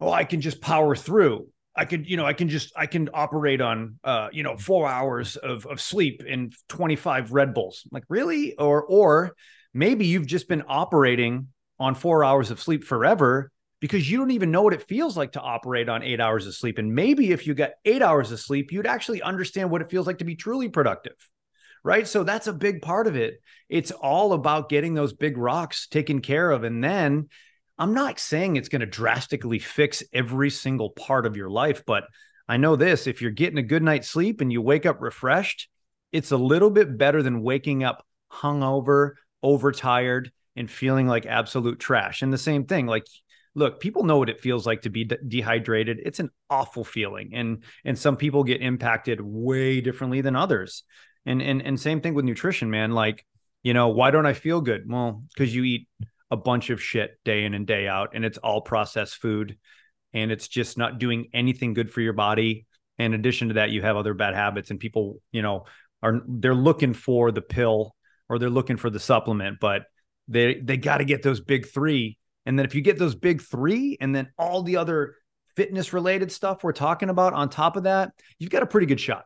oh, 0.00 0.10
I 0.10 0.24
can 0.24 0.40
just 0.40 0.60
power 0.60 0.94
through 0.96 1.48
I 1.78 1.84
could, 1.84 2.10
you 2.10 2.16
know, 2.16 2.26
I 2.26 2.32
can 2.32 2.48
just 2.48 2.72
I 2.76 2.86
can 2.86 3.08
operate 3.14 3.60
on 3.60 4.00
uh, 4.02 4.28
you 4.32 4.42
know, 4.42 4.56
four 4.56 4.88
hours 4.88 5.36
of 5.36 5.64
of 5.64 5.80
sleep 5.80 6.24
and 6.28 6.52
25 6.68 7.30
Red 7.30 7.54
Bulls. 7.54 7.82
I'm 7.84 7.90
like, 7.92 8.04
really? 8.08 8.56
Or 8.58 8.82
or 8.82 9.36
maybe 9.72 10.06
you've 10.06 10.26
just 10.26 10.48
been 10.48 10.64
operating 10.66 11.48
on 11.78 11.94
four 11.94 12.24
hours 12.24 12.50
of 12.50 12.60
sleep 12.60 12.82
forever 12.82 13.52
because 13.80 14.10
you 14.10 14.18
don't 14.18 14.32
even 14.32 14.50
know 14.50 14.62
what 14.62 14.74
it 14.74 14.88
feels 14.88 15.16
like 15.16 15.32
to 15.32 15.40
operate 15.40 15.88
on 15.88 16.02
eight 16.02 16.20
hours 16.20 16.46
of 16.46 16.54
sleep. 16.54 16.78
And 16.78 16.94
maybe 16.94 17.32
if 17.32 17.46
you 17.46 17.54
got 17.54 17.72
eight 17.84 18.02
hours 18.02 18.32
of 18.32 18.40
sleep, 18.40 18.72
you'd 18.72 18.86
actually 18.86 19.22
understand 19.22 19.70
what 19.70 19.82
it 19.82 19.90
feels 19.90 20.06
like 20.06 20.18
to 20.18 20.24
be 20.24 20.36
truly 20.36 20.68
productive. 20.68 21.14
Right. 21.84 22.08
So 22.08 22.24
that's 22.24 22.48
a 22.48 22.52
big 22.52 22.82
part 22.82 23.06
of 23.06 23.14
it. 23.14 23.40
It's 23.68 23.92
all 23.92 24.32
about 24.32 24.68
getting 24.68 24.94
those 24.94 25.12
big 25.12 25.38
rocks 25.38 25.86
taken 25.86 26.20
care 26.20 26.50
of. 26.50 26.64
And 26.64 26.82
then 26.82 27.28
I'm 27.78 27.94
not 27.94 28.18
saying 28.18 28.56
it's 28.56 28.68
going 28.68 28.80
to 28.80 28.86
drastically 28.86 29.60
fix 29.60 30.02
every 30.12 30.50
single 30.50 30.90
part 30.90 31.24
of 31.24 31.36
your 31.36 31.48
life, 31.48 31.84
but 31.86 32.04
I 32.48 32.56
know 32.56 32.74
this 32.74 33.06
if 33.06 33.22
you're 33.22 33.30
getting 33.30 33.58
a 33.58 33.62
good 33.62 33.82
night's 33.82 34.08
sleep 34.08 34.40
and 34.40 34.52
you 34.52 34.60
wake 34.60 34.86
up 34.86 35.00
refreshed, 35.00 35.68
it's 36.10 36.32
a 36.32 36.36
little 36.36 36.70
bit 36.70 36.98
better 36.98 37.22
than 37.22 37.42
waking 37.42 37.84
up 37.84 38.04
hungover, 38.32 39.12
overtired, 39.42 40.32
and 40.56 40.68
feeling 40.68 41.06
like 41.06 41.26
absolute 41.26 41.78
trash. 41.78 42.22
And 42.22 42.32
the 42.32 42.38
same 42.38 42.64
thing, 42.64 42.86
like, 42.86 43.06
look, 43.54 43.80
people 43.80 44.04
know 44.04 44.18
what 44.18 44.30
it 44.30 44.40
feels 44.40 44.66
like 44.66 44.82
to 44.82 44.90
be 44.90 45.04
de- 45.04 45.18
dehydrated. 45.26 46.00
It's 46.04 46.20
an 46.20 46.30
awful 46.50 46.84
feeling, 46.84 47.30
and 47.34 47.64
and 47.84 47.98
some 47.98 48.16
people 48.16 48.44
get 48.44 48.62
impacted 48.62 49.20
way 49.20 49.80
differently 49.80 50.20
than 50.20 50.36
others. 50.36 50.84
And 51.26 51.42
and 51.42 51.62
and 51.62 51.78
same 51.78 52.00
thing 52.00 52.14
with 52.14 52.24
nutrition, 52.24 52.70
man. 52.70 52.92
Like, 52.92 53.24
you 53.62 53.74
know, 53.74 53.88
why 53.88 54.10
don't 54.10 54.26
I 54.26 54.32
feel 54.32 54.60
good? 54.60 54.82
Well, 54.86 55.24
because 55.34 55.54
you 55.54 55.64
eat 55.64 55.88
a 56.30 56.36
bunch 56.36 56.70
of 56.70 56.82
shit 56.82 57.18
day 57.24 57.44
in 57.44 57.54
and 57.54 57.66
day 57.66 57.88
out 57.88 58.10
and 58.14 58.24
it's 58.24 58.38
all 58.38 58.60
processed 58.60 59.16
food 59.16 59.56
and 60.12 60.30
it's 60.30 60.48
just 60.48 60.76
not 60.76 60.98
doing 60.98 61.28
anything 61.32 61.74
good 61.74 61.90
for 61.90 62.00
your 62.00 62.12
body 62.12 62.66
in 62.98 63.14
addition 63.14 63.48
to 63.48 63.54
that 63.54 63.70
you 63.70 63.80
have 63.80 63.96
other 63.96 64.14
bad 64.14 64.34
habits 64.34 64.70
and 64.70 64.80
people 64.80 65.20
you 65.32 65.42
know 65.42 65.64
are 66.02 66.20
they're 66.26 66.54
looking 66.54 66.92
for 66.92 67.30
the 67.32 67.40
pill 67.40 67.94
or 68.28 68.38
they're 68.38 68.50
looking 68.50 68.76
for 68.76 68.90
the 68.90 69.00
supplement 69.00 69.58
but 69.60 69.84
they 70.28 70.54
they 70.60 70.76
got 70.76 70.98
to 70.98 71.04
get 71.04 71.22
those 71.22 71.40
big 71.40 71.66
3 71.66 72.17
and 72.48 72.58
then 72.58 72.66
if 72.66 72.74
you 72.74 72.80
get 72.80 72.98
those 72.98 73.14
big 73.14 73.40
3 73.40 73.98
and 74.00 74.14
then 74.14 74.28
all 74.36 74.62
the 74.62 74.76
other 74.76 75.14
fitness 75.54 75.92
related 75.92 76.32
stuff 76.32 76.64
we're 76.64 76.72
talking 76.72 77.10
about 77.10 77.32
on 77.32 77.48
top 77.48 77.76
of 77.76 77.84
that 77.84 78.10
you've 78.38 78.50
got 78.50 78.62
a 78.62 78.66
pretty 78.66 78.86
good 78.86 79.00
shot 79.00 79.24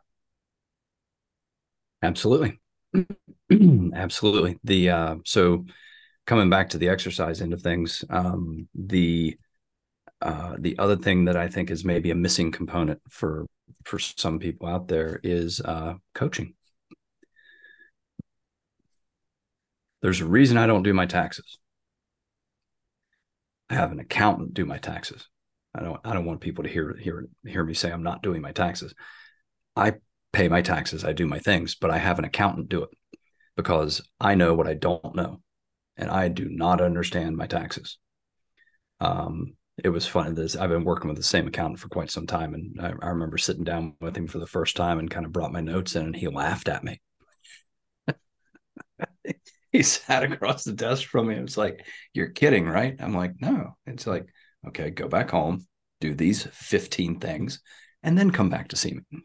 absolutely 2.03 2.61
absolutely 3.95 4.59
the 4.65 4.91
uh 4.91 5.17
so 5.25 5.65
coming 6.27 6.51
back 6.51 6.71
to 6.71 6.79
the 6.79 6.89
exercise 6.89 7.41
end 7.41 7.53
of 7.53 7.63
things, 7.63 8.05
um, 8.11 8.69
the 8.75 9.37
uh, 10.21 10.55
the 10.59 10.79
other 10.79 10.97
thing 10.97 11.25
that 11.25 11.37
I 11.37 11.49
think 11.49 11.71
is 11.71 11.85
maybe 11.85 12.13
a 12.13 12.15
missing 12.15 12.53
component 12.53 13.01
for 13.09 13.47
for 13.85 13.99
some 13.99 14.39
people 14.39 14.69
out 14.69 14.87
there 14.87 15.21
is 15.23 15.61
uh, 15.61 15.95
coaching. 16.15 16.55
There's 20.01 20.21
a 20.21 20.27
reason 20.27 20.57
I 20.57 20.67
don't 20.67 20.83
do 20.83 20.95
my 20.95 21.07
taxes. 21.07 21.59
Have 23.73 23.93
an 23.93 24.01
accountant 24.01 24.55
do 24.55 24.65
my 24.65 24.79
taxes. 24.79 25.29
I 25.75 25.83
don't 25.83 26.01
I 26.05 26.13
don't 26.13 26.27
want 26.27 26.41
people 26.41 26.65
to 26.65 26.71
hear 26.71 26.95
hear 26.97 27.27
hear 27.45 27.65
me 27.65 27.75
say 27.75 27.91
I'm 27.91 28.03
not 28.03 28.23
doing 28.23 28.43
my 28.43 28.53
taxes. 28.53 28.95
I 29.75 29.95
pay 30.33 30.49
my 30.49 30.63
taxes, 30.63 31.05
I 31.05 31.13
do 31.13 31.27
my 31.27 31.39
things, 31.39 31.75
but 31.75 31.91
I 31.91 31.99
have 31.99 32.19
an 32.19 32.25
accountant 32.25 32.69
do 32.69 32.85
it 32.85 32.91
because 33.57 34.03
I 34.21 34.35
know 34.35 34.55
what 34.55 34.69
I 34.69 34.75
don't 34.75 35.15
know 35.15 35.41
and 35.97 36.11
I 36.11 36.29
do 36.29 36.49
not 36.49 36.81
understand 36.81 37.37
my 37.37 37.47
taxes. 37.47 37.99
Um, 39.01 39.55
it 39.83 39.89
was 39.89 40.07
fun. 40.07 40.35
This 40.35 40.57
I've 40.57 40.71
been 40.71 40.85
working 40.85 41.09
with 41.09 41.17
the 41.17 41.23
same 41.23 41.47
accountant 41.47 41.81
for 41.81 41.89
quite 41.89 42.11
some 42.11 42.27
time, 42.27 42.55
and 42.55 42.81
I, 42.81 42.93
I, 43.05 43.09
remember 43.11 43.39
sitting 43.39 43.65
down 43.65 43.95
with 44.01 44.17
him 44.17 44.27
for 44.27 44.39
the 44.39 44.47
first 44.47 44.77
time 44.77 44.99
and 44.99 45.11
kind 45.11 45.27
of 45.27 45.33
brought 45.33 45.53
my 45.53 45.61
notes 45.61 45.97
in, 45.97 46.07
and 46.07 46.17
he 46.17 46.29
laughed 46.29 46.69
at 46.69 46.85
me. 46.85 47.01
He 49.73 49.83
sat 49.83 50.25
across 50.25 50.65
the 50.65 50.73
desk 50.73 51.09
from 51.09 51.29
me. 51.29 51.37
It 51.37 51.43
was 51.43 51.57
like, 51.57 51.87
"You're 52.15 52.31
kidding, 52.31 52.67
right?" 52.67 52.97
I'm 53.01 53.15
like, 53.15 53.41
"No." 53.41 53.77
It's 53.87 54.07
like, 54.07 54.27
"Okay, 54.69 54.91
go 54.91 55.09
back 55.09 55.31
home, 55.31 55.67
do 56.01 56.15
these 56.15 56.45
15 56.53 57.21
things, 57.21 57.61
and 58.03 58.17
then 58.19 58.31
come 58.31 58.51
back 58.51 58.69
to 58.69 58.77
see 58.77 58.95
me." 58.95 59.23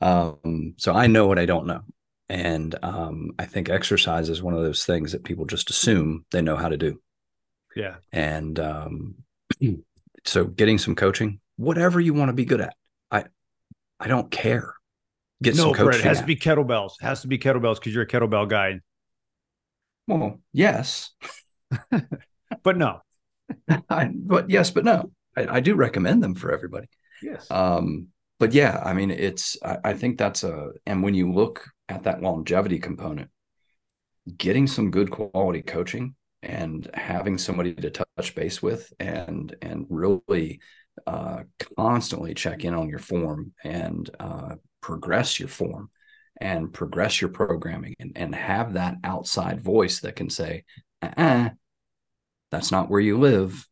Um, 0.00 0.74
so 0.76 0.94
I 0.94 1.06
know 1.06 1.26
what 1.26 1.38
I 1.38 1.46
don't 1.46 1.66
know, 1.66 1.82
And 2.28 2.74
um, 2.82 3.32
I 3.38 3.46
think 3.46 3.68
exercise 3.68 4.28
is 4.28 4.42
one 4.42 4.54
of 4.54 4.62
those 4.62 4.84
things 4.84 5.12
that 5.12 5.24
people 5.24 5.46
just 5.46 5.70
assume 5.70 6.24
they 6.30 6.42
know 6.42 6.56
how 6.56 6.68
to 6.68 6.76
do. 6.76 7.00
Yeah. 7.74 7.96
And 8.12 8.58
um, 8.60 9.14
so 10.24 10.44
getting 10.44 10.78
some 10.78 10.94
coaching, 10.94 11.40
whatever 11.56 12.00
you 12.00 12.14
want 12.14 12.28
to 12.28 12.32
be 12.34 12.44
good 12.44 12.60
at, 12.60 12.74
I 13.10 13.24
I 14.00 14.08
don't 14.08 14.30
care. 14.30 14.74
Get 15.42 15.56
no, 15.56 15.64
some 15.64 15.74
coaching. 15.74 15.84
Brett, 15.84 16.00
it 16.00 16.04
has 16.04 16.18
at. 16.18 16.22
to 16.22 16.26
be 16.26 16.36
kettlebells. 16.36 16.92
It 17.00 17.04
has 17.04 17.22
to 17.22 17.28
be 17.28 17.38
kettlebells 17.38 17.76
because 17.76 17.94
you're 17.94 18.04
a 18.04 18.08
kettlebell 18.08 18.48
guy. 18.48 18.80
Well, 20.08 20.40
yes, 20.52 21.10
But 22.62 22.76
no. 22.76 23.00
I, 23.90 24.10
but 24.12 24.50
yes, 24.50 24.70
but 24.70 24.84
no. 24.84 25.10
I, 25.36 25.56
I 25.56 25.60
do 25.60 25.74
recommend 25.74 26.22
them 26.22 26.34
for 26.34 26.52
everybody. 26.52 26.88
Yes. 27.22 27.50
Um, 27.50 28.08
but 28.38 28.52
yeah, 28.52 28.80
I 28.84 28.92
mean, 28.92 29.10
it's 29.10 29.56
I, 29.64 29.78
I 29.84 29.94
think 29.94 30.18
that's 30.18 30.44
a 30.44 30.70
and 30.86 31.02
when 31.02 31.14
you 31.14 31.32
look 31.32 31.64
at 31.88 32.04
that 32.04 32.22
longevity 32.22 32.78
component, 32.78 33.30
getting 34.36 34.66
some 34.66 34.90
good 34.90 35.10
quality 35.10 35.62
coaching 35.62 36.14
and 36.42 36.88
having 36.94 37.38
somebody 37.38 37.74
to 37.74 37.90
touch 37.90 38.34
base 38.34 38.62
with 38.62 38.92
and 39.00 39.54
and 39.62 39.86
really 39.88 40.60
uh, 41.06 41.42
constantly 41.76 42.34
check 42.34 42.64
in 42.64 42.74
on 42.74 42.88
your 42.88 42.98
form 42.98 43.52
and 43.64 44.10
uh, 44.20 44.54
progress 44.80 45.40
your 45.40 45.48
form 45.48 45.90
and 46.40 46.72
progress 46.72 47.20
your 47.20 47.30
programming 47.30 47.94
and, 47.98 48.12
and 48.16 48.34
have 48.34 48.74
that 48.74 48.96
outside 49.04 49.60
voice 49.60 50.00
that 50.00 50.16
can 50.16 50.30
say, 50.30 50.64
uh-uh, 51.02 51.50
that's 52.50 52.72
not 52.72 52.88
where 52.88 53.00
you 53.00 53.18
live. 53.18 53.66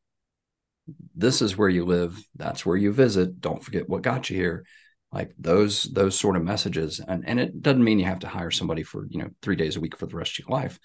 This 1.15 1.43
is 1.43 1.57
where 1.57 1.69
you 1.69 1.85
live. 1.85 2.21
That's 2.35 2.67
where 2.67 2.77
you 2.77 2.93
visit. 2.93 3.41
Don't 3.41 3.65
forget 3.65 3.89
what 3.89 4.03
got 4.03 4.31
you 4.31 4.37
here. 4.37 4.65
Like 5.13 5.33
those, 5.39 5.85
those 5.85 6.19
sort 6.19 6.37
of 6.37 6.43
messages. 6.43 7.01
And, 7.01 7.27
and 7.27 7.41
it 7.41 7.63
doesn't 7.63 7.83
mean 7.83 7.99
you 7.99 8.05
have 8.07 8.19
to 8.21 8.29
hire 8.29 8.51
somebody 8.51 8.83
for, 8.83 9.07
you 9.09 9.19
know, 9.19 9.31
three 9.41 9.57
days 9.57 9.77
a 9.77 9.81
week 9.81 9.97
for 9.97 10.07
the 10.07 10.17
rest 10.17 10.39
of 10.39 10.47
your 10.47 10.59
life. 10.59 10.79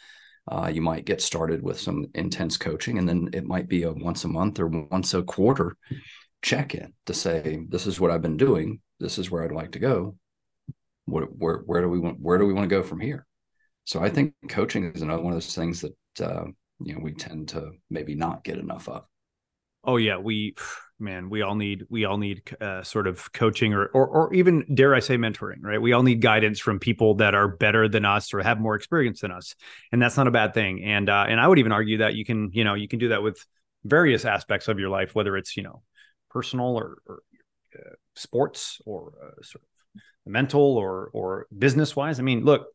Uh, 0.47 0.71
you 0.73 0.81
might 0.81 1.05
get 1.05 1.21
started 1.21 1.61
with 1.61 1.79
some 1.79 2.05
intense 2.15 2.57
coaching 2.57 2.97
and 2.97 3.07
then 3.07 3.29
it 3.33 3.45
might 3.45 3.67
be 3.67 3.83
a 3.83 3.91
once 3.91 4.23
a 4.23 4.27
month 4.27 4.59
or 4.59 4.67
once 4.67 5.13
a 5.13 5.21
quarter 5.21 5.75
check 6.41 6.73
in 6.73 6.93
to 7.05 7.13
say, 7.13 7.59
this 7.69 7.85
is 7.85 7.99
what 7.99 8.09
I've 8.09 8.21
been 8.21 8.37
doing. 8.37 8.79
This 8.99 9.19
is 9.19 9.29
where 9.29 9.43
I'd 9.43 9.51
like 9.51 9.73
to 9.73 9.79
go. 9.79 10.15
What, 11.05 11.35
where, 11.37 11.57
where 11.65 11.81
do 11.81 11.89
we 11.89 11.99
want, 11.99 12.19
where 12.19 12.37
do 12.37 12.45
we 12.45 12.53
want 12.53 12.69
to 12.69 12.75
go 12.75 12.83
from 12.83 12.99
here? 12.99 13.25
So 13.85 14.01
I 14.01 14.09
think 14.09 14.33
coaching 14.49 14.85
is 14.85 15.01
another 15.01 15.21
one 15.21 15.33
of 15.33 15.37
those 15.37 15.55
things 15.55 15.81
that, 15.81 16.25
uh, 16.25 16.45
you 16.83 16.93
know, 16.93 17.01
we 17.01 17.13
tend 17.13 17.49
to 17.49 17.71
maybe 17.89 18.15
not 18.15 18.43
get 18.43 18.57
enough 18.57 18.87
of. 18.87 19.03
Oh 19.83 19.97
yeah, 19.97 20.17
we 20.17 20.55
man, 20.99 21.29
we 21.29 21.41
all 21.41 21.55
need 21.55 21.85
we 21.89 22.05
all 22.05 22.17
need 22.17 22.43
uh, 22.61 22.83
sort 22.83 23.07
of 23.07 23.31
coaching 23.33 23.73
or, 23.73 23.87
or 23.87 24.07
or 24.07 24.33
even 24.33 24.63
dare 24.75 24.93
I 24.93 24.99
say 24.99 25.17
mentoring, 25.17 25.63
right? 25.63 25.81
We 25.81 25.93
all 25.93 26.03
need 26.03 26.21
guidance 26.21 26.59
from 26.59 26.79
people 26.79 27.15
that 27.15 27.33
are 27.33 27.47
better 27.47 27.89
than 27.89 28.05
us 28.05 28.33
or 28.33 28.41
have 28.41 28.59
more 28.59 28.75
experience 28.75 29.21
than 29.21 29.31
us, 29.31 29.55
and 29.91 29.99
that's 29.99 30.17
not 30.17 30.27
a 30.27 30.31
bad 30.31 30.53
thing. 30.53 30.83
And 30.83 31.09
uh, 31.09 31.25
and 31.27 31.39
I 31.39 31.47
would 31.47 31.57
even 31.57 31.71
argue 31.71 31.97
that 31.97 32.13
you 32.13 32.23
can 32.23 32.51
you 32.53 32.63
know 32.63 32.75
you 32.75 32.87
can 32.87 32.99
do 32.99 33.09
that 33.09 33.23
with 33.23 33.43
various 33.83 34.23
aspects 34.23 34.67
of 34.67 34.77
your 34.77 34.89
life, 34.89 35.15
whether 35.15 35.35
it's 35.35 35.57
you 35.57 35.63
know 35.63 35.81
personal 36.29 36.75
or, 36.77 36.97
or 37.07 37.23
uh, 37.75 37.95
sports 38.15 38.79
or 38.85 39.13
uh, 39.19 39.41
sort 39.41 39.63
of 39.63 39.70
mental 40.25 40.77
or 40.77 41.09
or 41.13 41.47
business 41.57 41.95
wise. 41.95 42.19
I 42.19 42.23
mean, 42.23 42.43
look, 42.43 42.67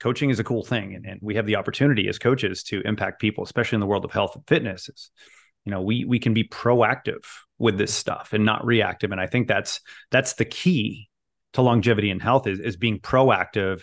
coaching 0.00 0.30
is 0.30 0.38
a 0.38 0.44
cool 0.44 0.64
thing, 0.64 0.94
and, 0.94 1.06
and 1.06 1.20
we 1.22 1.34
have 1.36 1.46
the 1.46 1.56
opportunity 1.56 2.08
as 2.08 2.18
coaches 2.18 2.62
to 2.64 2.80
impact 2.84 3.20
people, 3.20 3.44
especially 3.44 3.76
in 3.76 3.80
the 3.80 3.86
world 3.86 4.04
of 4.04 4.12
health 4.12 4.34
and 4.34 4.46
fitness. 4.46 4.88
Is 4.88 5.10
you 5.64 5.70
know 5.70 5.80
we 5.80 6.04
we 6.04 6.18
can 6.18 6.34
be 6.34 6.44
proactive 6.44 7.24
with 7.58 7.78
this 7.78 7.92
stuff 7.92 8.32
and 8.32 8.44
not 8.44 8.64
reactive 8.64 9.12
and 9.12 9.20
i 9.20 9.26
think 9.26 9.48
that's 9.48 9.80
that's 10.10 10.34
the 10.34 10.44
key 10.44 11.08
to 11.52 11.62
longevity 11.62 12.10
and 12.10 12.22
health 12.22 12.46
is, 12.46 12.58
is 12.58 12.76
being 12.76 12.98
proactive 12.98 13.82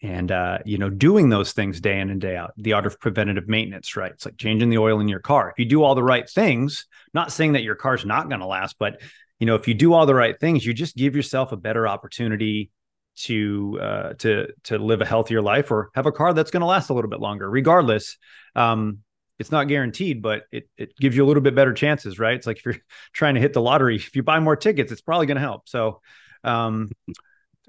and 0.00 0.30
uh, 0.30 0.58
you 0.64 0.78
know 0.78 0.90
doing 0.90 1.28
those 1.28 1.52
things 1.52 1.80
day 1.80 1.98
in 1.98 2.10
and 2.10 2.20
day 2.20 2.36
out 2.36 2.52
the 2.56 2.72
art 2.72 2.86
of 2.86 3.00
preventative 3.00 3.48
maintenance 3.48 3.96
right 3.96 4.12
it's 4.12 4.24
like 4.24 4.36
changing 4.36 4.70
the 4.70 4.78
oil 4.78 5.00
in 5.00 5.08
your 5.08 5.18
car 5.18 5.50
if 5.50 5.58
you 5.58 5.64
do 5.64 5.82
all 5.82 5.94
the 5.94 6.02
right 6.02 6.28
things 6.28 6.86
not 7.14 7.32
saying 7.32 7.54
that 7.54 7.64
your 7.64 7.74
car's 7.74 8.04
not 8.04 8.28
going 8.28 8.40
to 8.40 8.46
last 8.46 8.76
but 8.78 9.00
you 9.38 9.46
know 9.46 9.54
if 9.54 9.68
you 9.68 9.74
do 9.74 9.92
all 9.92 10.06
the 10.06 10.14
right 10.14 10.38
things 10.40 10.64
you 10.64 10.72
just 10.74 10.96
give 10.96 11.14
yourself 11.16 11.52
a 11.52 11.56
better 11.56 11.86
opportunity 11.86 12.70
to 13.16 13.78
uh, 13.82 14.12
to 14.14 14.46
to 14.62 14.78
live 14.78 15.00
a 15.00 15.04
healthier 15.04 15.42
life 15.42 15.70
or 15.70 15.90
have 15.94 16.06
a 16.06 16.12
car 16.12 16.32
that's 16.32 16.50
going 16.50 16.60
to 16.60 16.66
last 16.66 16.88
a 16.90 16.94
little 16.94 17.10
bit 17.10 17.20
longer 17.20 17.50
regardless 17.50 18.16
um, 18.54 18.98
it's 19.38 19.52
not 19.52 19.68
guaranteed, 19.68 20.20
but 20.20 20.42
it 20.50 20.68
it 20.76 20.96
gives 20.96 21.16
you 21.16 21.24
a 21.24 21.28
little 21.28 21.42
bit 21.42 21.54
better 21.54 21.72
chances, 21.72 22.18
right? 22.18 22.34
It's 22.34 22.46
like 22.46 22.58
if 22.58 22.64
you're 22.64 22.76
trying 23.12 23.34
to 23.34 23.40
hit 23.40 23.52
the 23.52 23.62
lottery, 23.62 23.96
if 23.96 24.16
you 24.16 24.22
buy 24.22 24.40
more 24.40 24.56
tickets, 24.56 24.92
it's 24.92 25.00
probably 25.00 25.26
going 25.26 25.36
to 25.36 25.40
help. 25.40 25.68
So, 25.68 26.00
um, 26.44 26.90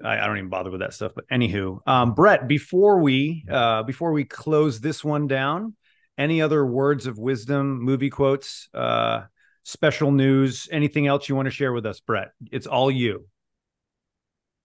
I, 0.02 0.18
I, 0.18 0.26
don't 0.26 0.38
even 0.38 0.50
bother 0.50 0.70
with 0.70 0.80
that 0.80 0.94
stuff. 0.94 1.12
But 1.14 1.28
anywho, 1.28 1.86
um, 1.86 2.14
Brett, 2.14 2.48
before 2.48 3.00
we 3.00 3.44
uh, 3.48 3.84
before 3.84 4.12
we 4.12 4.24
close 4.24 4.80
this 4.80 5.04
one 5.04 5.28
down, 5.28 5.76
any 6.18 6.42
other 6.42 6.64
words 6.66 7.06
of 7.06 7.18
wisdom, 7.18 7.80
movie 7.80 8.10
quotes, 8.10 8.68
uh, 8.74 9.22
special 9.64 10.10
news, 10.12 10.68
anything 10.70 11.06
else 11.06 11.28
you 11.28 11.36
want 11.36 11.46
to 11.46 11.50
share 11.50 11.72
with 11.72 11.86
us, 11.86 12.00
Brett? 12.00 12.32
It's 12.50 12.66
all 12.66 12.90
you. 12.90 13.26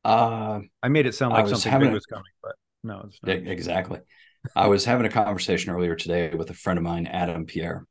Uh, 0.04 0.62
I 0.84 0.90
made 0.90 1.08
it 1.08 1.16
sound 1.16 1.34
like 1.34 1.48
something 1.48 1.80
big 1.80 1.92
was 1.92 2.06
coming, 2.06 2.24
but 2.44 2.56
no, 2.84 3.04
it's 3.08 3.20
not. 3.24 3.36
Exactly. 3.48 4.00
I 4.56 4.68
was 4.68 4.86
having 4.86 5.08
a 5.08 5.10
conversation 5.10 5.74
earlier 5.74 5.96
today 5.96 6.34
with 6.36 6.52
a 6.52 6.54
friend 6.54 6.78
of 6.78 6.84
mine, 6.84 7.08
Adam 7.08 7.46
Pierre. 7.46 7.86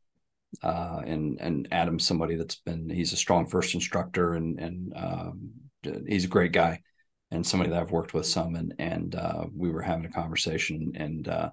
Uh, 0.63 1.01
and 1.05 1.41
and 1.41 1.67
Adam's 1.73 2.07
somebody 2.07 2.37
that's 2.37 2.55
been 2.55 2.89
he's 2.89 3.13
a 3.13 3.17
StrongFirst 3.17 3.75
instructor 3.75 4.35
and 4.35 4.61
and 4.61 4.93
um, 4.95 5.51
he's 6.07 6.27
a 6.27 6.29
great 6.29 6.53
guy 6.53 6.81
and 7.33 7.45
somebody 7.45 7.71
that 7.71 7.81
I've 7.81 7.91
worked 7.91 8.15
with 8.15 8.27
some 8.27 8.55
and 8.55 8.73
and 8.79 9.15
uh, 9.17 9.47
we 9.53 9.71
were 9.71 9.83
having 9.83 10.05
a 10.05 10.13
conversation 10.13 10.93
and 10.95 11.27
uh, 11.27 11.51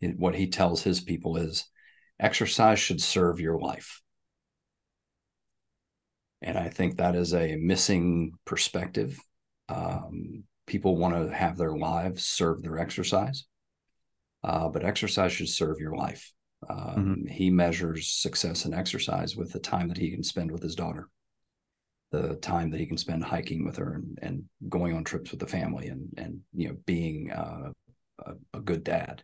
it, 0.00 0.16
what 0.16 0.36
he 0.36 0.48
tells 0.48 0.82
his 0.82 1.00
people 1.00 1.36
is 1.36 1.66
exercise 2.20 2.78
should 2.78 3.02
serve 3.02 3.40
your 3.40 3.58
life 3.58 4.00
and 6.46 6.56
I 6.56 6.68
think 6.68 6.96
that 6.96 7.14
is 7.14 7.34
a 7.34 7.56
missing 7.56 8.32
perspective. 8.44 9.18
Um, 9.68 10.44
people 10.66 10.96
want 10.96 11.14
to 11.14 11.34
have 11.34 11.56
their 11.56 11.76
lives 11.76 12.24
serve 12.24 12.62
their 12.62 12.78
exercise 12.78 13.44
uh, 14.46 14.68
but 14.68 14.84
exercise 14.84 15.32
should 15.32 15.48
serve 15.48 15.80
your 15.80 15.96
life. 15.96 16.32
Um, 16.70 16.78
mm-hmm. 16.78 17.26
He 17.26 17.50
measures 17.50 18.08
success 18.08 18.64
in 18.64 18.72
exercise 18.72 19.36
with 19.36 19.52
the 19.52 19.58
time 19.58 19.88
that 19.88 19.98
he 19.98 20.10
can 20.10 20.22
spend 20.22 20.50
with 20.50 20.62
his 20.62 20.76
daughter, 20.76 21.08
the 22.12 22.36
time 22.36 22.70
that 22.70 22.80
he 22.80 22.86
can 22.86 22.96
spend 22.96 23.24
hiking 23.24 23.64
with 23.64 23.76
her 23.76 23.94
and, 23.94 24.18
and 24.22 24.44
going 24.68 24.94
on 24.94 25.04
trips 25.04 25.32
with 25.32 25.40
the 25.40 25.46
family, 25.46 25.88
and 25.88 26.08
and 26.16 26.40
you 26.54 26.68
know 26.68 26.76
being 26.86 27.32
uh, 27.32 27.72
a, 28.24 28.32
a, 28.54 28.60
good 28.60 28.84
dad. 28.84 29.22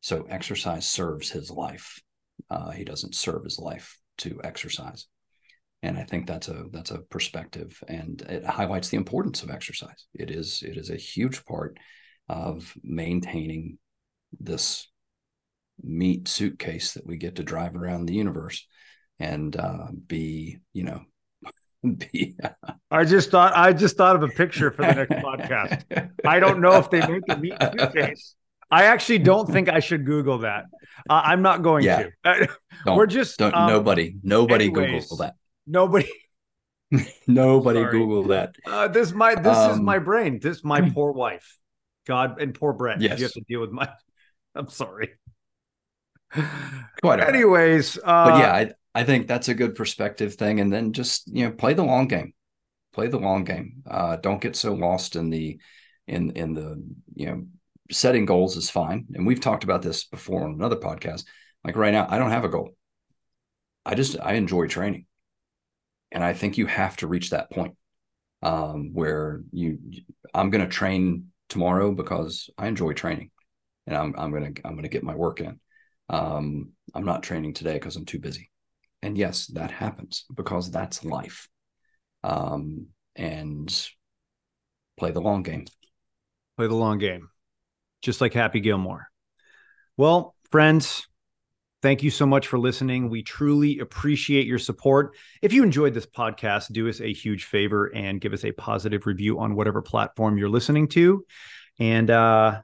So 0.00 0.26
exercise 0.28 0.86
serves 0.88 1.30
his 1.30 1.50
life. 1.50 2.00
Uh, 2.50 2.70
he 2.70 2.84
doesn't 2.84 3.14
serve 3.14 3.44
his 3.44 3.58
life 3.58 3.98
to 4.18 4.40
exercise, 4.42 5.06
and 5.82 5.96
I 5.96 6.04
think 6.04 6.26
that's 6.26 6.48
a 6.48 6.64
that's 6.72 6.90
a 6.90 6.98
perspective, 6.98 7.82
and 7.86 8.20
it 8.22 8.44
highlights 8.44 8.88
the 8.88 8.96
importance 8.96 9.42
of 9.42 9.50
exercise. 9.50 10.06
It 10.14 10.30
is 10.30 10.62
it 10.66 10.76
is 10.76 10.90
a 10.90 10.96
huge 10.96 11.44
part 11.44 11.78
of 12.28 12.74
maintaining 12.82 13.78
this 14.38 14.88
meat 15.82 16.28
suitcase 16.28 16.94
that 16.94 17.06
we 17.06 17.16
get 17.16 17.36
to 17.36 17.42
drive 17.42 17.76
around 17.76 18.06
the 18.06 18.14
universe 18.14 18.66
and 19.20 19.56
uh, 19.56 19.86
be, 20.06 20.58
you 20.72 20.84
know, 20.84 21.02
be. 21.96 22.36
I 22.90 23.04
just 23.04 23.30
thought 23.30 23.56
I 23.56 23.72
just 23.72 23.96
thought 23.96 24.16
of 24.16 24.22
a 24.22 24.28
picture 24.28 24.70
for 24.70 24.82
the 24.82 24.94
next 24.94 25.12
podcast. 25.24 26.10
I 26.26 26.40
don't 26.40 26.60
know 26.60 26.74
if 26.74 26.90
they 26.90 27.06
make 27.06 27.22
a 27.28 27.36
meat 27.36 27.54
suitcase. 27.78 28.34
I 28.70 28.84
actually 28.84 29.20
don't 29.20 29.50
think 29.50 29.70
I 29.70 29.80
should 29.80 30.04
Google 30.04 30.38
that. 30.38 30.64
Uh, 31.08 31.22
I'm 31.24 31.40
not 31.40 31.62
going 31.62 31.84
yeah. 31.84 32.08
to. 32.24 32.48
We're 32.84 33.06
just 33.06 33.40
um, 33.40 33.52
nobody, 33.52 34.16
nobody 34.22 34.66
anyways, 34.66 35.04
Google 35.04 35.16
that. 35.18 35.36
Nobody. 35.68 36.08
nobody 37.26 37.80
Sorry. 37.80 37.92
Google 37.92 38.22
that. 38.24 38.56
Uh, 38.66 38.88
this 38.88 39.12
my 39.12 39.34
this 39.34 39.56
um, 39.56 39.72
is 39.72 39.80
my 39.80 39.98
brain. 39.98 40.40
This 40.40 40.64
my 40.64 40.88
poor 40.90 41.12
wife. 41.12 41.58
God 42.06 42.40
and 42.40 42.54
poor 42.54 42.72
Brett. 42.72 43.00
Yes. 43.00 43.18
You 43.18 43.26
have 43.26 43.32
to 43.34 43.42
deal 43.42 43.60
with 43.60 43.70
my 43.70 43.88
I'm 44.54 44.68
sorry. 44.68 45.10
Quite 47.02 47.20
Anyways, 47.20 47.98
uh, 47.98 48.24
but 48.30 48.38
yeah, 48.38 48.52
I, 48.52 48.72
I 48.94 49.04
think 49.04 49.26
that's 49.26 49.48
a 49.48 49.54
good 49.54 49.74
perspective 49.74 50.34
thing. 50.34 50.60
And 50.60 50.72
then 50.72 50.92
just 50.92 51.28
you 51.28 51.44
know, 51.44 51.52
play 51.52 51.74
the 51.74 51.84
long 51.84 52.06
game. 52.06 52.34
Play 52.92 53.08
the 53.08 53.18
long 53.18 53.44
game. 53.44 53.82
Uh, 53.88 54.16
don't 54.16 54.40
get 54.40 54.56
so 54.56 54.74
lost 54.74 55.16
in 55.16 55.30
the 55.30 55.58
in 56.06 56.30
in 56.32 56.54
the 56.54 56.82
you 57.14 57.26
know 57.26 57.46
setting 57.90 58.26
goals 58.26 58.56
is 58.56 58.70
fine. 58.70 59.06
And 59.14 59.26
we've 59.26 59.40
talked 59.40 59.64
about 59.64 59.82
this 59.82 60.04
before 60.04 60.44
on 60.44 60.52
another 60.52 60.76
podcast. 60.76 61.24
Like 61.64 61.76
right 61.76 61.92
now, 61.92 62.06
I 62.08 62.18
don't 62.18 62.30
have 62.30 62.44
a 62.44 62.48
goal. 62.48 62.70
I 63.84 63.94
just 63.94 64.16
I 64.20 64.34
enjoy 64.34 64.66
training, 64.66 65.06
and 66.12 66.24
I 66.24 66.32
think 66.32 66.58
you 66.58 66.66
have 66.66 66.96
to 66.98 67.06
reach 67.06 67.30
that 67.30 67.50
point 67.50 67.76
um, 68.42 68.92
where 68.92 69.42
you 69.52 69.78
I'm 70.34 70.50
going 70.50 70.64
to 70.64 70.70
train 70.70 71.28
tomorrow 71.48 71.92
because 71.92 72.50
I 72.58 72.68
enjoy 72.68 72.92
training 72.92 73.30
and 73.86 73.96
I'm 73.96 74.14
I'm 74.18 74.32
gonna 74.32 74.52
I'm 74.64 74.76
gonna 74.76 74.88
get 74.88 75.02
my 75.02 75.14
work 75.14 75.40
in. 75.40 75.58
Um, 76.10 76.70
I'm 76.94 77.04
not 77.04 77.22
training 77.22 77.54
today 77.54 77.74
because 77.74 77.96
I'm 77.96 78.04
too 78.04 78.18
busy, 78.20 78.50
and 79.02 79.16
yes, 79.16 79.46
that 79.48 79.70
happens 79.70 80.24
because 80.34 80.70
that's 80.70 81.04
life. 81.04 81.48
Um, 82.22 82.88
and 83.16 83.90
play 84.96 85.10
the 85.10 85.20
long 85.20 85.42
game. 85.42 85.66
Play 86.56 86.66
the 86.66 86.74
long 86.74 86.98
game. 86.98 87.30
just 88.02 88.20
like 88.20 88.34
Happy 88.34 88.60
Gilmore. 88.60 89.08
Well, 89.96 90.34
friends, 90.50 91.07
thank 91.82 92.02
you 92.02 92.10
so 92.10 92.26
much 92.26 92.46
for 92.46 92.58
listening. 92.58 93.10
We 93.10 93.22
truly 93.22 93.78
appreciate 93.78 94.46
your 94.46 94.58
support. 94.58 95.16
If 95.42 95.52
you 95.52 95.62
enjoyed 95.62 95.94
this 95.94 96.06
podcast, 96.06 96.72
do 96.72 96.88
us 96.88 97.00
a 97.00 97.12
huge 97.12 97.44
favor 97.44 97.86
and 97.94 98.20
give 98.20 98.32
us 98.32 98.44
a 98.44 98.52
positive 98.52 99.06
review 99.06 99.38
on 99.38 99.54
whatever 99.54 99.82
platform 99.82 100.38
you're 100.38 100.48
listening 100.48 100.88
to. 100.88 101.24
And 101.78 102.10
uh, 102.10 102.62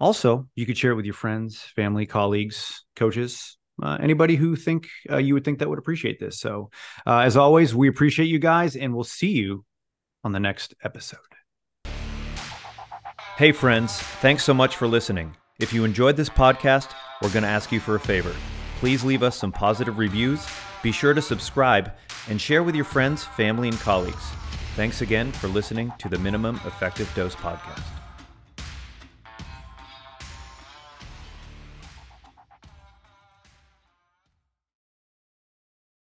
also, 0.00 0.48
you 0.54 0.66
could 0.66 0.78
share 0.78 0.92
it 0.92 0.96
with 0.96 1.04
your 1.04 1.14
friends, 1.14 1.60
family, 1.60 2.06
colleagues, 2.06 2.84
coaches, 2.94 3.56
uh, 3.82 3.98
anybody 4.00 4.36
who 4.36 4.56
think 4.56 4.88
uh, 5.10 5.18
you 5.18 5.34
would 5.34 5.44
think 5.44 5.58
that 5.58 5.68
would 5.68 5.78
appreciate 5.78 6.18
this. 6.18 6.40
So, 6.40 6.70
uh, 7.06 7.18
as 7.18 7.36
always, 7.36 7.74
we 7.74 7.88
appreciate 7.88 8.26
you 8.26 8.38
guys, 8.38 8.74
and 8.76 8.94
we'll 8.94 9.04
see 9.04 9.32
you 9.32 9.64
on 10.24 10.32
the 10.32 10.40
next 10.40 10.74
episode. 10.82 11.20
Hey, 13.36 13.52
friends, 13.52 13.98
thanks 13.98 14.44
so 14.44 14.54
much 14.54 14.76
for 14.76 14.88
listening. 14.88 15.36
If 15.60 15.74
you 15.74 15.84
enjoyed 15.84 16.16
this 16.16 16.30
podcast, 16.30 16.94
we're 17.22 17.30
going 17.32 17.42
to 17.42 17.48
ask 17.48 17.72
you 17.72 17.80
for 17.80 17.94
a 17.94 18.00
favor. 18.00 18.34
Please 18.78 19.04
leave 19.04 19.22
us 19.22 19.36
some 19.36 19.52
positive 19.52 19.98
reviews, 19.98 20.46
be 20.82 20.92
sure 20.92 21.14
to 21.14 21.22
subscribe, 21.22 21.92
and 22.28 22.40
share 22.40 22.62
with 22.62 22.74
your 22.74 22.84
friends, 22.84 23.24
family, 23.24 23.68
and 23.68 23.78
colleagues. 23.80 24.24
Thanks 24.74 25.00
again 25.00 25.32
for 25.32 25.48
listening 25.48 25.92
to 25.98 26.08
the 26.08 26.18
Minimum 26.18 26.60
Effective 26.66 27.10
Dose 27.14 27.34
Podcast. 27.34 27.95